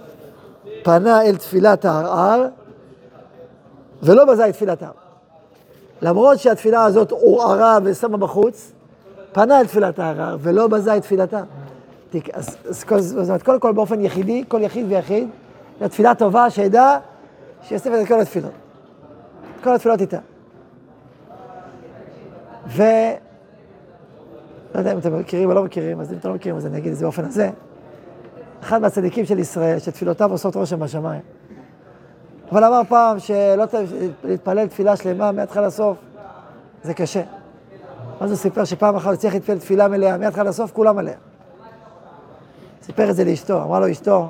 פנה 0.83 1.21
אל 1.21 1.35
תפילת 1.35 1.85
הערער, 1.85 2.45
ולא 4.03 4.25
בזה 4.25 4.49
את 4.49 4.53
תפילתם. 4.53 4.89
למרות 6.01 6.39
שהתפילה 6.39 6.85
הזאת 6.85 7.11
עורערה 7.11 7.77
ושמה 7.83 8.17
בחוץ, 8.17 8.71
פנה 9.31 9.59
אל 9.59 9.65
תפילת 9.65 9.99
הערער, 9.99 10.37
ולא 10.39 10.67
בזה 10.67 10.97
את 10.97 11.01
תפילתם. 11.01 11.43
אז, 12.33 12.57
אז, 12.91 13.07
זאת 13.07 13.27
אומרת, 13.27 13.43
קודם 13.43 13.59
כל 13.59 13.71
באופן 13.71 14.01
יחידי, 14.01 14.43
כל 14.47 14.61
יחיד 14.61 14.85
ויחיד, 14.89 15.29
זו 15.79 15.87
תפילה 15.87 16.15
טובה 16.15 16.49
שידע 16.49 16.97
שיוסף 17.61 17.91
את 18.01 18.07
כל 18.07 18.21
התפילות. 18.21 18.51
את 19.55 19.63
כל 19.63 19.75
התפילות 19.75 20.01
איתה. 20.01 20.19
ו... 22.67 22.83
לא 24.75 24.79
יודע 24.79 24.91
אם 24.91 24.97
אתם 24.97 25.19
מכירים 25.19 25.49
או 25.49 25.53
לא 25.53 25.63
מכירים, 25.63 25.99
אז 25.99 26.13
אם 26.13 26.17
אתם 26.17 26.29
לא 26.29 26.35
מכירים, 26.35 26.57
אז 26.57 26.65
אני 26.65 26.77
אגיד 26.77 26.91
את 26.91 26.97
זה 26.97 27.05
באופן 27.05 27.25
הזה. 27.25 27.49
אחד 28.61 28.81
מהצדיקים 28.81 29.25
של 29.25 29.39
ישראל, 29.39 29.79
שתפילותיו 29.79 30.31
עושות 30.31 30.55
רושם 30.55 30.79
בשמיים. 30.79 31.21
אבל 32.51 32.63
אמר 32.63 32.81
פעם 32.87 33.19
שלא 33.19 33.65
להתפלל 34.23 34.67
תפילה 34.67 34.95
שלמה 34.95 35.31
מההתחלה 35.31 35.67
לסוף, 35.67 35.97
זה 36.83 36.93
קשה. 36.93 37.21
אז 38.19 38.29
הוא 38.29 38.37
סיפר 38.37 38.65
שפעם 38.65 38.95
אחת 38.95 39.07
הוא 39.07 39.15
צריך 39.15 39.33
להתפלל 39.33 39.59
תפילה 39.59 39.87
מלאה, 39.87 40.17
מההתחלה 40.17 40.43
לסוף 40.43 40.71
כולה 40.71 40.93
מלאה. 40.93 41.13
סיפר 42.81 43.09
את 43.09 43.15
זה 43.15 43.23
לאשתו, 43.23 43.63
אמר 43.63 43.79
לו 43.79 43.91
אשתו, 43.91 44.29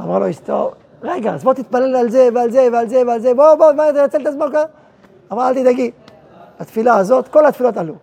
אמר 0.00 0.18
לו 0.18 0.30
אשתו, 0.30 0.72
רגע, 1.02 1.34
אז 1.34 1.44
בוא 1.44 1.54
תתפלל 1.54 1.96
על 1.96 2.10
זה 2.10 2.28
ועל 2.34 2.50
זה 2.50 2.68
ועל 2.72 2.88
זה 2.88 3.02
ועל 3.06 3.20
זה, 3.20 3.34
בוא, 3.34 3.54
בוא, 3.54 3.72
בוא, 3.72 3.92
תנצל 3.92 4.22
את 4.22 4.26
הזמן. 4.26 4.46
אמר, 5.32 5.48
אל 5.48 5.54
תדאגי, 5.54 5.90
התפילה 6.58 6.96
הזאת, 6.96 7.28
כל 7.28 7.46
התפילות 7.46 7.76
עלו. 7.76 7.94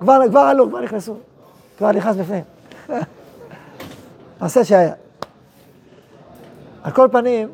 כבר, 0.00 0.18
כבר 0.28 0.40
עלו, 0.40 0.68
כבר 0.68 0.80
נכנסו, 0.80 1.16
כבר 1.78 1.92
נכנס 1.92 2.16
בפניהם. 2.16 2.44
מעשה 4.40 4.64
שהיה. 4.64 4.92
על 6.82 6.92
כל 6.92 7.08
פנים, 7.12 7.48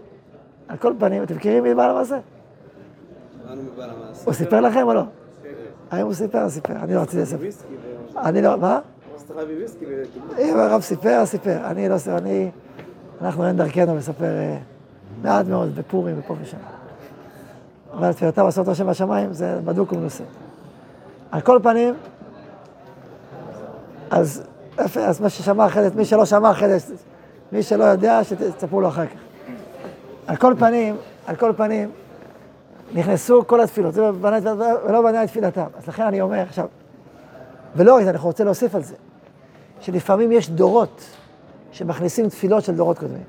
על 0.68 0.76
כל 0.76 0.92
פנים, 0.98 1.22
אתם 1.22 1.36
מכירים 1.36 1.62
מי 1.62 1.74
בעל 1.74 1.90
המעשה? 1.90 2.18
הוא 4.24 4.34
סיפר 4.34 4.60
לכם 4.60 4.82
או 4.82 4.94
לא? 4.94 5.02
האם 5.90 6.06
הוא 6.06 6.14
סיפר? 6.14 6.48
סיפר. 6.48 6.72
אני 6.72 6.94
לא 6.94 7.00
רציתי 7.00 7.22
לספר. 7.22 7.48
אני 8.16 8.42
לא, 8.42 8.56
מה? 8.58 8.80
הרב 10.38 10.82
סיפר, 10.82 11.26
סיפר. 11.26 11.56
אני 11.64 11.88
לא 11.88 11.98
סיפר, 11.98 12.18
אני... 12.18 12.50
אנחנו 13.20 13.46
אין 13.46 13.56
דרכנו 13.56 13.96
לספר 13.96 14.24
אה, 14.24 14.58
מעט 15.22 15.46
מאוד 15.46 15.76
בפורים 15.76 16.18
ופה 16.18 16.36
ושם. 16.42 16.56
אבל 17.92 18.12
תפילתם 18.12 18.46
עשות 18.46 18.68
רושם 18.68 18.86
בשמיים, 18.86 19.32
זה 19.32 19.58
בדוק 19.64 19.92
ומנוסה. 19.92 20.24
על 21.30 21.40
כל 21.40 21.60
פנים, 21.62 21.94
אז, 24.10 24.42
אז 24.78 25.20
מה 25.20 25.28
ששמע 25.28 25.68
זה, 25.68 25.88
מי 25.94 26.04
שלא 26.04 26.24
שמע 26.24 26.52
זה, 26.78 26.94
מי 27.52 27.62
שלא 27.62 27.84
יודע, 27.84 28.24
שתספרו 28.24 28.80
לו 28.80 28.88
אחר 28.88 29.06
כך. 29.06 29.18
על 30.26 30.36
כל 30.36 30.54
פנים, 30.58 30.96
על 31.26 31.36
כל 31.36 31.52
פנים, 31.56 31.90
נכנסו 32.94 33.46
כל 33.46 33.60
התפילות, 33.60 33.94
זה 33.94 34.12
בנה, 34.12 34.54
ולא 34.84 35.02
בנה 35.02 35.24
את 35.24 35.28
תפילתם. 35.28 35.66
אז 35.78 35.88
לכן 35.88 36.02
אני 36.02 36.20
אומר 36.20 36.38
עכשיו, 36.38 36.66
ולא 37.76 37.96
רק 37.96 38.04
זה, 38.04 38.10
אני 38.10 38.18
רוצה 38.18 38.44
להוסיף 38.44 38.74
על 38.74 38.82
זה, 38.82 38.94
שלפעמים 39.80 40.32
יש 40.32 40.50
דורות 40.50 41.04
שמכניסים 41.72 42.28
תפילות 42.28 42.64
של 42.64 42.74
דורות 42.74 42.98
קודמים. 42.98 43.22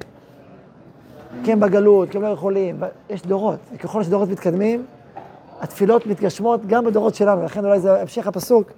כי 1.43 1.51
הם 1.51 1.59
בגלות, 1.59 2.09
כי 2.09 2.17
הם 2.17 2.23
לא 2.23 2.27
יכולים, 2.27 2.79
יש 3.09 3.21
דורות, 3.21 3.59
וככל 3.73 4.03
שדורות 4.03 4.29
מתקדמים, 4.29 4.85
התפילות 5.61 6.05
מתגשמות 6.05 6.65
גם 6.67 6.85
בדורות 6.85 7.15
שלנו, 7.15 7.43
לכן 7.43 7.65
אולי 7.65 7.79
זה 7.79 8.01
המשך 8.01 8.27
הפסוק, 8.27 8.71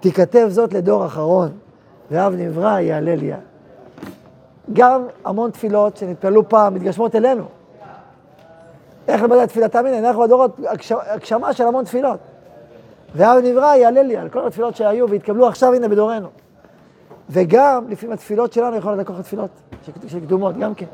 תיכתב 0.00 0.46
זאת 0.50 0.72
לדור 0.72 1.06
אחרון, 1.06 1.50
ואב 2.10 2.34
נברא 2.34 2.80
יעלה 2.80 3.16
ליה. 3.16 3.38
גם 4.72 5.06
המון 5.24 5.50
תפילות 5.50 5.96
שנתפללו 5.96 6.48
פעם 6.48 6.74
מתגשמות 6.74 7.14
אלינו. 7.14 7.44
איך 9.08 9.22
למדע 9.22 9.44
את 9.44 9.48
תפילתם? 9.48 9.86
הנה, 9.86 9.98
אנחנו 9.98 10.22
בדורות, 10.22 10.60
הגשמה 10.88 11.52
של 11.52 11.66
המון 11.66 11.84
תפילות. 11.84 12.18
ואב 13.14 13.38
נברא 13.44 13.74
יעלה 13.74 14.02
לי 14.02 14.16
על 14.16 14.28
כל 14.28 14.46
התפילות 14.46 14.76
שהיו 14.76 15.10
והתקבלו 15.10 15.46
עכשיו, 15.46 15.74
הנה, 15.74 15.88
בדורנו. 15.88 16.28
וגם, 17.30 17.84
לפעמים 17.88 18.12
התפילות 18.12 18.52
שלנו 18.52 18.76
יכולות 18.76 18.98
לקחת 18.98 19.20
תפילות 19.20 19.50
של 20.06 20.20
קדומות, 20.20 20.58
גם 20.58 20.74
כן. 20.74 20.86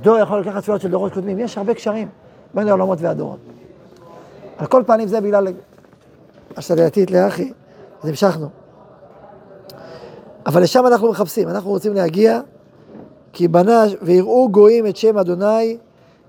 דור 0.00 0.18
יכול 0.18 0.40
לקחת 0.40 0.62
תפילות 0.62 0.80
של 0.80 0.90
דורות 0.90 1.12
קודמים. 1.12 1.38
יש 1.38 1.58
הרבה 1.58 1.74
קשרים 1.74 2.08
בין 2.54 2.68
העולמות 2.68 2.98
והדורות. 3.00 3.38
על 4.58 4.66
כל 4.66 4.82
פנים 4.86 5.08
זה 5.08 5.20
בגלל 5.20 5.46
השתדלתית 6.56 7.10
לאחי, 7.10 7.52
אז 8.02 8.08
המשכנו. 8.08 8.48
אבל 10.46 10.62
לשם 10.62 10.86
אנחנו 10.86 11.10
מחפשים, 11.10 11.48
אנחנו 11.48 11.70
רוצים 11.70 11.94
להגיע, 11.94 12.40
כי 13.32 13.48
בנה 13.48 13.84
ויראו 14.02 14.48
גויים 14.50 14.86
את 14.86 14.96
שם 14.96 15.18
אדוני, 15.18 15.78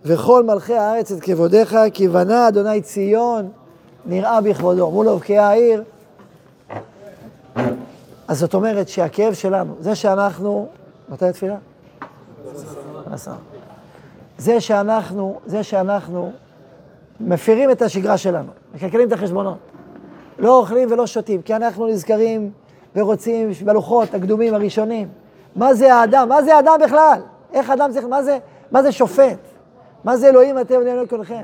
וכל 0.06 0.44
מלכי 0.44 0.74
הארץ 0.74 1.12
את 1.12 1.22
כבודיך, 1.22 1.76
כי 1.94 2.08
בנה 2.08 2.48
אדוני 2.48 2.82
ציון, 2.82 3.50
נראה 4.06 4.42
בכבודו. 4.42 4.92
מול 4.92 5.10
אבקי 5.10 5.38
העיר. 5.38 5.84
אז 8.32 8.40
זאת 8.40 8.54
אומרת 8.54 8.88
שהכאב 8.88 9.34
שלנו, 9.34 9.76
זה 9.80 9.96
שאנחנו, 9.96 10.68
מתי 11.10 11.26
התפילה? 11.26 11.56
זה 14.38 14.60
שאנחנו, 14.60 15.40
זה 15.46 15.64
שאנחנו 15.64 16.32
מפירים 17.20 17.72
את 17.72 17.82
השגרה 17.82 18.18
שלנו, 18.18 18.50
מקלקלים 18.76 19.08
את 19.08 19.14
החשבונות. 19.14 19.58
לא 20.40 20.60
אוכלים 20.60 20.92
ולא 20.92 21.08
שותים, 21.08 21.42
כי 21.42 21.56
אנחנו 21.56 21.88
נזכרים 21.88 22.52
ורוצים 22.96 23.52
בלוחות 23.66 24.14
הקדומים 24.14 24.54
הראשונים. 24.54 25.08
מה 25.56 25.74
זה 25.74 25.94
האדם? 25.94 26.30
מה 26.30 26.44
זה 26.44 26.56
האדם 26.56 26.78
בכלל? 26.84 27.22
איך 27.54 27.70
אדם 27.70 27.92
צריך, 27.92 28.06
מה 28.06 28.24
זה, 28.24 28.38
מה 28.72 28.84
זה 28.84 28.92
שופט? 28.92 29.40
מה 30.04 30.18
זה 30.18 30.30
אלוהים 30.30 30.60
אתם 30.60 30.76
אלוהים 30.82 31.08
כולכם? 31.08 31.44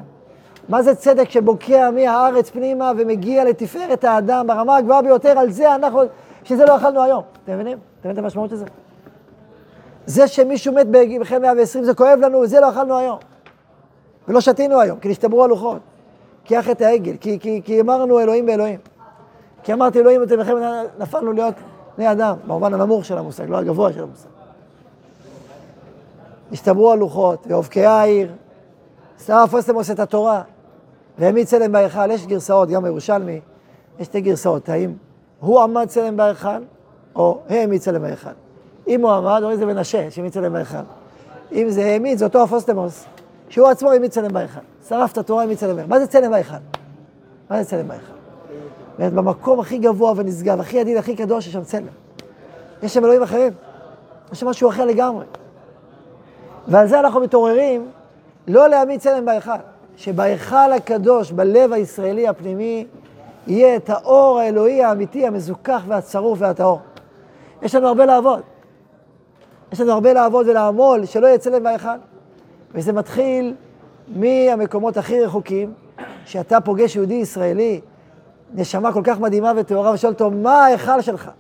מה 0.70 0.84
זה 0.84 0.96
צדק 0.96 1.30
שבוקע 1.30 1.92
מהארץ 1.92 2.50
פנימה 2.50 2.92
ומגיע 2.98 3.44
לתפארת 3.44 4.04
האדם 4.04 4.48
ברמה 4.48 4.78
הגבוהה 4.78 5.02
ביותר, 5.02 5.40
על 5.40 5.52
זה 5.52 5.76
אנחנו, 5.76 6.02
שזה 6.48 6.66
לא 6.66 6.78
אכלנו 6.78 7.04
היום. 7.04 7.24
אתם 7.44 7.54
מבינים? 7.54 7.78
אתם 7.78 8.10
מבינים 8.10 8.20
את 8.20 8.24
המשמעות 8.24 8.50
של 8.50 8.56
זה? 8.56 8.66
זה 10.06 10.28
שמישהו 10.28 10.74
מת 10.74 10.88
בחן 11.22 11.42
120 11.42 11.84
זה 11.84 11.94
כואב 11.94 12.20
לנו, 12.22 12.48
זה 12.48 12.60
לא 12.60 12.70
אכלנו 12.70 12.98
היום. 12.98 13.20
ולא 14.28 14.42
שתינו 14.42 14.80
היום, 14.80 15.00
כי 15.00 15.10
נשתברו 15.10 15.44
הלוחות. 15.44 15.80
כי 16.44 16.60
אחת 16.60 16.82
העגל, 16.82 17.18
כי, 17.18 17.40
כי, 17.40 17.62
כי 17.66 17.82
אמרנו 17.82 18.20
אלוהים 18.20 18.46
באלוהים. 18.46 18.80
כי 19.64 19.74
אמרתי 19.74 20.00
אלוהים 20.00 20.24
אתם 20.24 20.40
לכם 20.40 20.56
נפלנו 21.00 21.32
להיות 21.32 21.56
בני 21.98 22.12
אדם, 22.12 22.36
במובן 22.46 22.74
הנמוך 22.74 23.06
של 23.06 23.18
המושג, 23.18 23.50
לא 23.50 23.58
הגבוה 23.58 23.94
של 23.94 24.04
המושג. 24.04 24.30
נשתברו 26.52 26.92
הלוחות, 26.92 27.48
ואובקי 27.48 27.86
העיר, 27.86 28.32
שרף 29.26 29.54
אוסטמוס 29.54 29.92
את 29.92 30.00
התורה, 30.00 30.42
והעמיד 31.18 31.48
צלם 31.48 31.72
בהיכל, 31.72 32.12
יש 32.12 32.28
גרסאות, 32.28 32.70
גם 32.70 32.84
בירושלמי, 32.84 33.40
יש 34.00 34.08
שתי 34.08 34.22
גרסאות, 34.22 34.70
האם 34.70 34.94
הוא 35.40 35.62
עמד 35.62 35.88
צלם 35.88 36.18
בהיכל, 36.18 36.50
או 37.16 37.40
העמיד 37.50 37.82
צלם 37.82 38.02
בהיכל. 38.02 38.30
אם 38.88 39.02
הוא 39.02 39.12
עמד, 39.12 39.40
אומרים 39.42 39.58
זה 39.58 39.66
מנשה, 39.66 40.12
שהעמיד 40.12 40.34
צלם 40.34 40.54
בהיכל. 40.54 40.78
אם 41.52 41.70
זה 41.70 41.86
העמיד, 41.86 42.18
זה 42.18 42.26
אותו 42.26 42.44
אפוסטמוס, 42.44 43.06
שהוא 43.50 43.68
עצמו 43.68 43.92
העמיד 43.92 44.12
צלם 44.12 44.34
בהיכל. 44.34 44.60
שרף 44.90 45.12
את 45.12 45.18
התורה, 45.18 45.42
העמיד 45.42 45.58
צלם 45.58 45.76
בהיכל. 45.76 45.90
מה 45.90 46.00
זה 46.00 46.08
צלם 46.08 46.32
בהיכל? 46.32 46.56
מה 47.50 47.64
זה 47.64 47.70
צלם 47.70 47.88
בהיכל? 47.88 48.14
באמת, 49.00 49.14
במקום 49.14 49.60
הכי 49.60 49.78
גבוה 49.78 50.14
ונשגב, 50.16 50.60
הכי 50.60 50.80
עדין, 50.80 50.98
הכי 50.98 51.16
קדוש, 51.16 51.48
יש 51.48 51.54
שם 51.54 51.64
צלם. 51.64 51.88
יש 52.84 52.94
שם 52.94 53.06
אלוהים 53.06 53.24
אחרים. 53.24 53.54
יש 54.32 54.40
שם 54.40 54.48
משהו 54.48 54.70
אחר 54.70 54.86
לגמרי. 54.86 55.26
ועל 56.68 56.88
זה 56.88 57.00
אנחנו 57.00 57.20
מתעוררים 57.20 57.88
לא 58.48 58.68
להעמיד 58.68 59.00
צלם 59.00 59.26
בהיכל. 59.26 59.52
שבהיכל 59.98 60.72
הקדוש, 60.76 61.32
בלב 61.32 61.74
הישראלי 61.74 62.28
הפנימי, 62.28 62.88
יהיה 63.48 63.76
את 63.76 63.90
האור 63.90 64.40
האלוהי 64.40 64.84
האמיתי, 64.84 65.28
המזוכח 65.28 65.84
והצרוף 65.88 66.40
והטהור. 66.42 66.80
יש 67.62 67.76
לנו 67.76 67.88
הרבה 67.88 68.06
לעבוד. 68.06 68.42
יש 69.72 69.82
לנו 69.82 69.92
הרבה 69.92 70.14
לעבוד 70.14 70.48
ולעמול, 70.48 71.06
שלא 71.06 71.28
יהיה 71.28 71.38
צלם 71.38 71.64
בהיכל. 71.64 71.98
וזה 72.72 72.94
מתחיל 72.94 73.56
מהמקומות 74.08 74.98
הכי 74.98 75.22
רחוקים, 75.22 75.74
שאתה 76.26 76.62
פוגש 76.62 76.96
יהודי 76.96 77.14
ישראלי, 77.14 77.82
נשמה 78.54 78.94
כל 78.94 79.02
כך 79.04 79.20
מדהימה 79.20 79.52
וטהורה, 79.56 79.94
ושואל 79.94 80.14
אותו, 80.14 80.32
מה 80.32 80.66
ההיכל 80.66 81.02
שלך? 81.02 81.32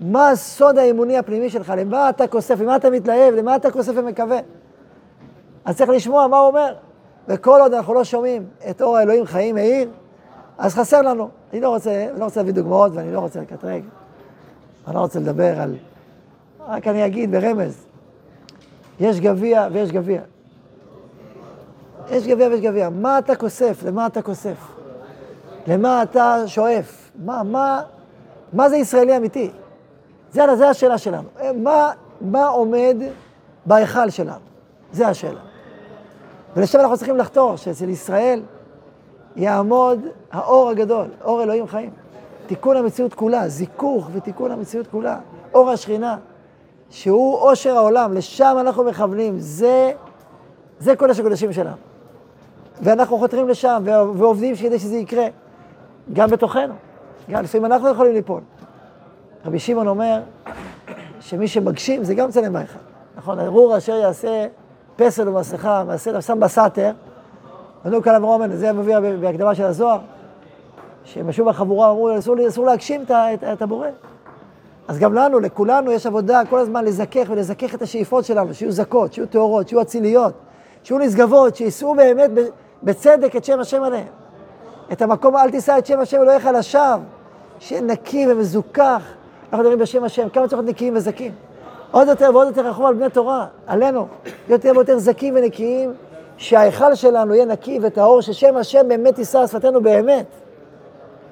מה 0.00 0.30
הסוד 0.30 0.78
האמוני 0.78 1.18
הפנימי 1.18 1.50
שלך? 1.50 1.72
למה 1.76 2.08
אתה 2.08 2.26
כוסף? 2.26 2.60
למה 2.60 2.76
אתה 2.76 2.90
מתלהב? 2.90 3.34
למה 3.34 3.56
אתה 3.56 3.70
כוסף 3.70 3.92
ומקווה? 3.96 4.38
אז 5.64 5.76
צריך 5.76 5.90
לשמוע 5.90 6.26
מה 6.26 6.38
הוא 6.38 6.46
אומר. 6.46 6.74
וכל 7.28 7.60
עוד 7.60 7.74
אנחנו 7.74 7.94
לא 7.94 8.04
שומעים 8.04 8.46
את 8.70 8.82
אור 8.82 8.96
האלוהים 8.96 9.26
חיים 9.26 9.54
מאיר, 9.54 9.88
אז 10.60 10.74
חסר 10.74 11.02
לנו. 11.02 11.28
אני 11.52 11.60
לא 11.60 11.68
רוצה, 11.68 12.06
לא 12.18 12.24
רוצה 12.24 12.40
להביא 12.40 12.52
דוגמאות 12.54 12.92
ואני 12.94 13.12
לא 13.12 13.20
רוצה 13.20 13.40
לקטרג. 13.40 13.82
אני 14.86 14.94
לא 14.94 15.00
רוצה 15.00 15.18
לדבר 15.18 15.60
על... 15.60 15.76
רק 16.68 16.86
אני 16.86 17.06
אגיד 17.06 17.30
ברמז, 17.30 17.86
יש 19.00 19.20
גביע 19.20 19.68
ויש 19.72 19.92
גביע. 19.92 20.20
יש 22.10 22.26
גביע 22.26 22.48
ויש 22.48 22.60
גביע. 22.60 22.88
מה 22.88 23.18
אתה 23.18 23.36
כוסף? 23.36 23.82
למה 23.86 24.06
אתה 24.06 24.22
כוסף? 24.22 24.56
למה 25.66 26.02
אתה 26.02 26.42
שואף? 26.46 27.10
מה, 27.24 27.42
מה, 27.42 27.82
מה 28.52 28.68
זה 28.68 28.76
ישראלי 28.76 29.16
אמיתי? 29.16 29.50
זה, 30.32 30.42
זה 30.56 30.68
השאלה 30.68 30.98
שלנו. 30.98 31.28
מה, 31.56 31.90
מה 32.20 32.46
עומד 32.46 32.96
בהיכל 33.66 34.10
שלנו? 34.10 34.44
זה 34.92 35.08
השאלה. 35.08 35.40
ולשם 36.56 36.80
אנחנו 36.80 36.96
צריכים 36.96 37.16
לחתור, 37.16 37.56
שאצל 37.56 37.88
ישראל 37.88 38.42
יעמוד 39.40 40.06
האור 40.32 40.68
הגדול, 40.68 41.06
אור 41.24 41.42
אלוהים 41.42 41.66
חיים. 41.66 41.90
תיקון 42.46 42.76
המציאות 42.76 43.14
כולה, 43.14 43.48
זיכוך 43.48 44.10
ותיקון 44.12 44.50
המציאות 44.50 44.86
כולה. 44.86 45.18
אור 45.54 45.70
השכינה, 45.70 46.16
שהוא 46.90 47.38
עושר 47.38 47.76
העולם, 47.76 48.12
לשם 48.12 48.56
אנחנו 48.60 48.84
מכוונים, 48.84 49.38
זה, 49.38 49.92
זה 50.78 50.96
קודש 50.96 51.20
הקודשים 51.20 51.52
שלנו. 51.52 51.76
ואנחנו 52.82 53.18
חותרים 53.18 53.48
לשם 53.48 53.82
ועובדים 54.14 54.56
כדי 54.56 54.78
שזה 54.78 54.96
יקרה, 54.96 55.26
גם 56.12 56.30
בתוכנו. 56.30 56.74
גם 57.30 57.42
לפעמים 57.42 57.66
אנחנו 57.66 57.88
יכולים 57.88 58.12
ליפול. 58.12 58.40
רבי 59.44 59.58
שמעון 59.58 59.88
אומר 59.88 60.20
שמי 61.20 61.48
שמגשים 61.48 62.04
זה 62.04 62.14
גם 62.14 62.30
צלם 62.30 62.52
בהיכל. 62.52 62.78
נכון, 63.16 63.40
ארור 63.40 63.76
אשר 63.76 63.96
יעשה 63.96 64.46
פסל 64.96 65.28
ומסכה, 65.28 65.84
מעשה, 65.84 66.20
שם 66.22 66.40
בסאטר, 67.80 67.90
בנו 67.90 68.02
כאן 68.02 68.14
אברהם, 68.14 68.56
זה 68.56 68.72
מביא 68.72 68.98
בהקדמה 69.20 69.54
של 69.54 69.64
הזוהר, 69.64 69.98
שהם 71.04 71.28
ישבו 71.28 71.44
בחבורה, 71.44 71.90
אמרו, 71.90 72.18
אסור, 72.18 72.48
אסור 72.48 72.66
להגשים 72.66 73.02
את, 73.02 73.10
את, 73.10 73.44
את 73.44 73.62
הבורא. 73.62 73.88
אז 74.88 74.98
גם 74.98 75.14
לנו, 75.14 75.40
לכולנו, 75.40 75.92
יש 75.92 76.06
עבודה 76.06 76.42
כל 76.50 76.58
הזמן 76.58 76.84
לזכך 76.84 77.26
ולזכך 77.28 77.74
את 77.74 77.82
השאיפות 77.82 78.24
שלנו, 78.24 78.54
שיהיו 78.54 78.72
זכות, 78.72 79.12
שיהיו 79.12 79.26
טהורות, 79.26 79.68
שיהיו 79.68 79.82
אציליות, 79.82 80.32
שיהיו 80.82 80.98
נשגבות, 80.98 81.56
שיישאו 81.56 81.94
באמת 81.94 82.30
בצדק 82.82 83.36
את 83.36 83.44
שם 83.44 83.60
השם 83.60 83.82
עליהם. 83.82 84.06
את 84.92 85.02
המקום, 85.02 85.36
אל 85.36 85.50
תישא 85.50 85.78
את 85.78 85.86
שם 85.86 86.00
השם 86.00 86.22
אלוהיך 86.22 86.46
לשווא, 86.46 86.96
שיהיה 87.58 87.82
נקי 87.82 88.26
ומזוכח. 88.28 89.02
אנחנו 89.42 89.58
מדברים 89.58 89.78
בשם 89.78 90.04
השם, 90.04 90.28
כמה 90.28 90.48
צריך 90.48 90.62
להיות 90.62 90.74
נקיים 90.74 90.96
וזכים. 90.96 91.32
עוד 91.90 92.08
יותר 92.08 92.30
ועוד 92.34 92.46
יותר 92.46 92.66
רחום 92.66 92.86
על 92.86 92.94
בני 92.94 93.10
תורה, 93.10 93.46
עלינו, 93.66 94.06
יותר 94.48 94.72
ויותר 94.74 94.98
זכים 94.98 95.34
ונקיים, 95.36 95.92
שההיכל 96.40 96.94
שלנו 96.94 97.34
יהיה 97.34 97.44
נקי 97.44 97.78
וטהור, 97.82 98.20
ששם 98.20 98.56
השם 98.56 98.88
באמת 98.88 99.18
יישא 99.18 99.46
שפתנו 99.46 99.82
באמת. 99.82 100.26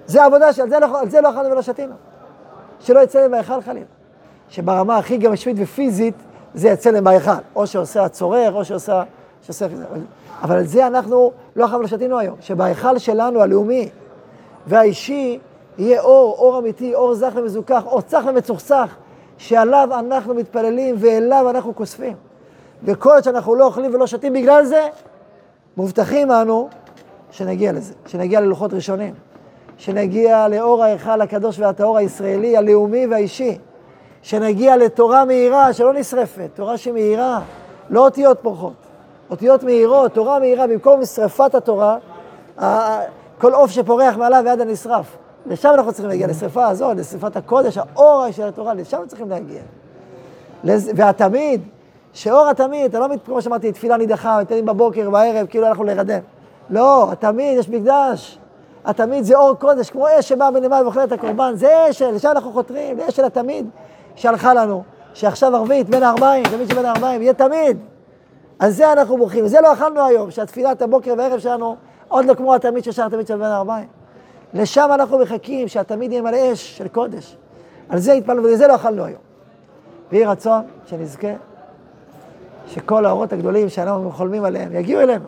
זה 0.07 0.23
העבודה 0.23 0.53
שעל 0.53 0.69
זה, 0.69 0.79
לא, 0.79 0.89
זה 1.09 1.21
לא 1.21 1.31
אכלנו 1.31 1.51
ולא 1.51 1.63
שתינו. 1.63 1.95
שלא 2.81 3.01
יצא 3.01 3.21
להם 3.21 3.31
בהיכל 3.31 3.61
חלילה. 3.61 3.87
שברמה 4.49 4.97
הכי 4.97 5.17
גמשמית 5.17 5.57
ופיזית, 5.61 6.15
זה 6.55 6.69
יצא 6.69 6.91
להם 6.91 7.05
בהיכל. 7.05 7.31
או 7.57 7.67
שעושה 7.67 8.05
הצורר, 8.05 8.53
או 8.55 8.65
שעושה... 8.65 9.03
שעושה... 9.43 9.67
אבל 10.43 10.57
על 10.57 10.65
זה 10.65 10.87
אנחנו 10.87 11.33
לא 11.57 11.65
אכלנו 11.65 11.79
ולא 11.79 11.89
שתינו 11.89 12.19
היום. 12.19 12.37
שבהיכל 12.41 12.99
שלנו, 12.99 13.41
הלאומי 13.41 13.89
והאישי, 14.67 15.39
יהיה 15.79 16.01
אור, 16.01 16.37
אור 16.39 16.59
אמיתי, 16.59 16.95
אור 16.95 17.15
זך 17.15 17.33
ומזוכח, 17.35 17.83
אור 17.87 18.01
צח 18.01 18.23
ומצוחצח, 18.27 18.97
שעליו 19.39 19.89
אנחנו 19.93 20.35
מתפללים 20.35 20.95
ואליו 20.99 21.51
אנחנו 21.51 21.75
כוספים. 21.75 22.28
וכל 22.83 23.11
עוד 23.11 23.25
שאנחנו 23.25 23.55
לא 23.55 23.65
אוכלים 23.65 23.95
ולא 23.95 24.07
שותים 24.07 24.33
בגלל 24.33 24.65
זה, 24.65 24.89
מובטחים 25.77 26.33
אנו 26.33 26.69
שנגיע 27.31 27.73
לזה, 27.73 27.95
שנגיע 28.07 28.41
ללוחות 28.41 28.73
ראשונים, 28.73 29.15
שנגיע 29.77 30.49
לאור 30.49 30.85
ההיכל 30.85 31.21
הקדוש 31.21 31.59
והטהור 31.59 31.99
הישראלי, 31.99 32.57
הלאומי 32.57 33.07
והאישי, 33.07 33.59
שנגיע 34.23 34.77
לתורה 34.77 35.25
מהירה 35.25 35.73
שלא 35.73 35.93
נשרפת, 35.93 36.49
תורה 36.55 36.77
שמהירה, 36.77 37.41
לא 37.91 38.05
אותיות 38.05 38.39
פורחות, 38.43 38.87
אותיות 39.31 39.63
מהירות, 39.63 40.13
תורה 40.13 40.39
מהירה, 40.39 40.67
במקום 40.67 41.05
שרפת 41.05 41.55
התורה, 41.55 41.97
כל 43.39 43.55
עוף 43.55 43.71
שפורח 43.71 44.17
מעליו 44.17 44.43
ועד 44.47 44.61
הנשרף. 44.61 45.17
לשם 45.47 45.71
אנחנו 45.75 45.93
צריכים 45.93 46.11
להגיע, 46.11 46.27
לשרפה 46.27 46.69
הזאת, 46.69 46.97
לשרפת 46.97 47.37
הקודש, 47.37 47.79
האור 47.79 48.31
של 48.31 48.49
התורה, 48.49 48.75
לשם 48.75 49.03
צריכים 49.07 49.31
להגיע. 49.31 49.63
והתמיד, 50.65 51.61
שאור 52.13 52.49
התמיד, 52.49 52.85
אתה 52.85 52.99
לא, 52.99 53.07
כמו 53.27 53.43
שאמרתי, 53.43 53.73
תפילה 53.73 53.97
נידחה, 53.97 54.41
מתפללים 54.41 54.67
בבוקר, 54.67 55.11
בערב, 55.11 55.47
כאילו 55.47 55.67
אנחנו 55.67 55.85
להירדם. 55.85 56.21
לא, 56.71 57.13
התמיד, 57.13 57.59
יש 57.59 57.69
מקדש. 57.69 58.39
התמיד 58.85 59.25
זה 59.25 59.37
אור 59.37 59.55
קודש, 59.55 59.91
כמו 59.91 60.07
אש 60.19 60.29
שבאה 60.29 60.51
מלמעלה 60.51 60.85
ואוכלת 60.85 61.09
את 61.09 61.13
הקורבן, 61.13 61.53
זה 61.55 61.91
אש, 61.91 62.03
לשם 62.03 62.31
אנחנו 62.31 62.53
חותרים, 62.53 62.99
לאש 62.99 63.17
של 63.17 63.25
התמיד 63.25 63.67
שהלכה 64.15 64.55
לנו, 64.55 64.83
שעכשיו 65.15 65.57
ערבית, 65.57 65.89
בין 65.89 66.03
הארבעים, 66.03 66.45
תמיד 66.45 66.71
שבין 66.71 66.85
הארבעים, 66.85 67.23
יהיה 67.23 67.33
תמיד. 67.33 67.79
על 68.59 68.71
זה 68.71 68.93
אנחנו 68.93 69.17
בורחים, 69.17 69.45
וזה 69.45 69.61
לא 69.61 69.73
אכלנו 69.73 70.07
היום, 70.07 70.31
שהתפילת 70.31 70.83
הבוקר 70.83 71.15
והערב 71.19 71.39
שלנו 71.39 71.77
עוד 72.09 72.25
לא 72.25 72.35
כמו 72.35 72.55
התמיד 72.55 72.85
ששר 72.85 73.07
התמיד 73.07 73.27
של 73.27 73.37
בין 73.37 73.47
הארבעים. 73.47 73.87
לשם 74.55 74.89
אנחנו 74.95 75.19
מחכים, 75.19 75.69
שהתמיד 75.69 76.13
יהיה 76.13 76.23
מלא 76.23 76.53
אש 76.53 76.79
של 76.79 76.89
קודש. 76.89 77.37
על 77.89 77.99
זה 77.99 78.13
התפלנו, 78.13 78.43
ולזה 78.43 78.67
לא 78.67 78.75
אכלנו 78.75 79.05
היום. 79.05 79.21
ויהי 80.13 80.25
רצון 80.25 80.63
שנזכה 80.87 81.33
שכל 82.69 83.07
האורות 83.07 83.33
הגדולים 83.33 83.69
שאנחנו 83.69 84.11
חולמים 84.11 84.45
עליהם 84.45 84.75
יגיעו 84.75 85.01
אלינו. 85.01 85.25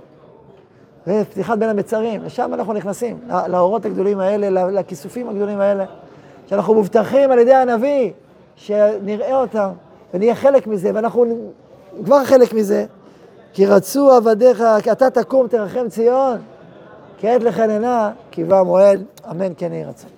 ופתיחת 1.07 1.59
בין 1.59 1.69
המצרים, 1.69 2.23
לשם 2.25 2.55
אנחנו 2.55 2.73
נכנסים, 2.73 3.19
לאורות 3.49 3.85
הגדולים 3.85 4.21
האלה, 4.21 4.71
לכיסופים 4.71 5.29
הגדולים 5.29 5.61
האלה, 5.61 5.85
שאנחנו 6.47 6.75
מובטחים 6.75 7.31
על 7.31 7.39
ידי 7.39 7.55
הנביא, 7.55 8.13
שנראה 8.57 9.37
אותם 9.37 9.69
ונהיה 10.15 10.35
חלק 10.35 10.67
מזה, 10.67 10.91
ואנחנו 10.95 11.51
כבר 12.05 12.25
חלק 12.25 12.53
מזה, 12.53 12.85
כי 13.53 13.67
רצו 13.67 14.13
עבדיך, 14.13 14.65
כי 14.83 14.93
אתה 14.93 15.11
תקום 15.11 15.49
תרחם 15.49 15.89
ציון. 15.89 16.39
כי 17.21 17.29
עת 17.29 17.43
לחננה, 17.43 18.11
כי 18.31 18.45
בא 18.45 18.59
המועד, 18.59 19.05
אמן 19.31 19.53
כן 19.57 19.73
יהי 19.73 19.85
רצון. 19.85 20.11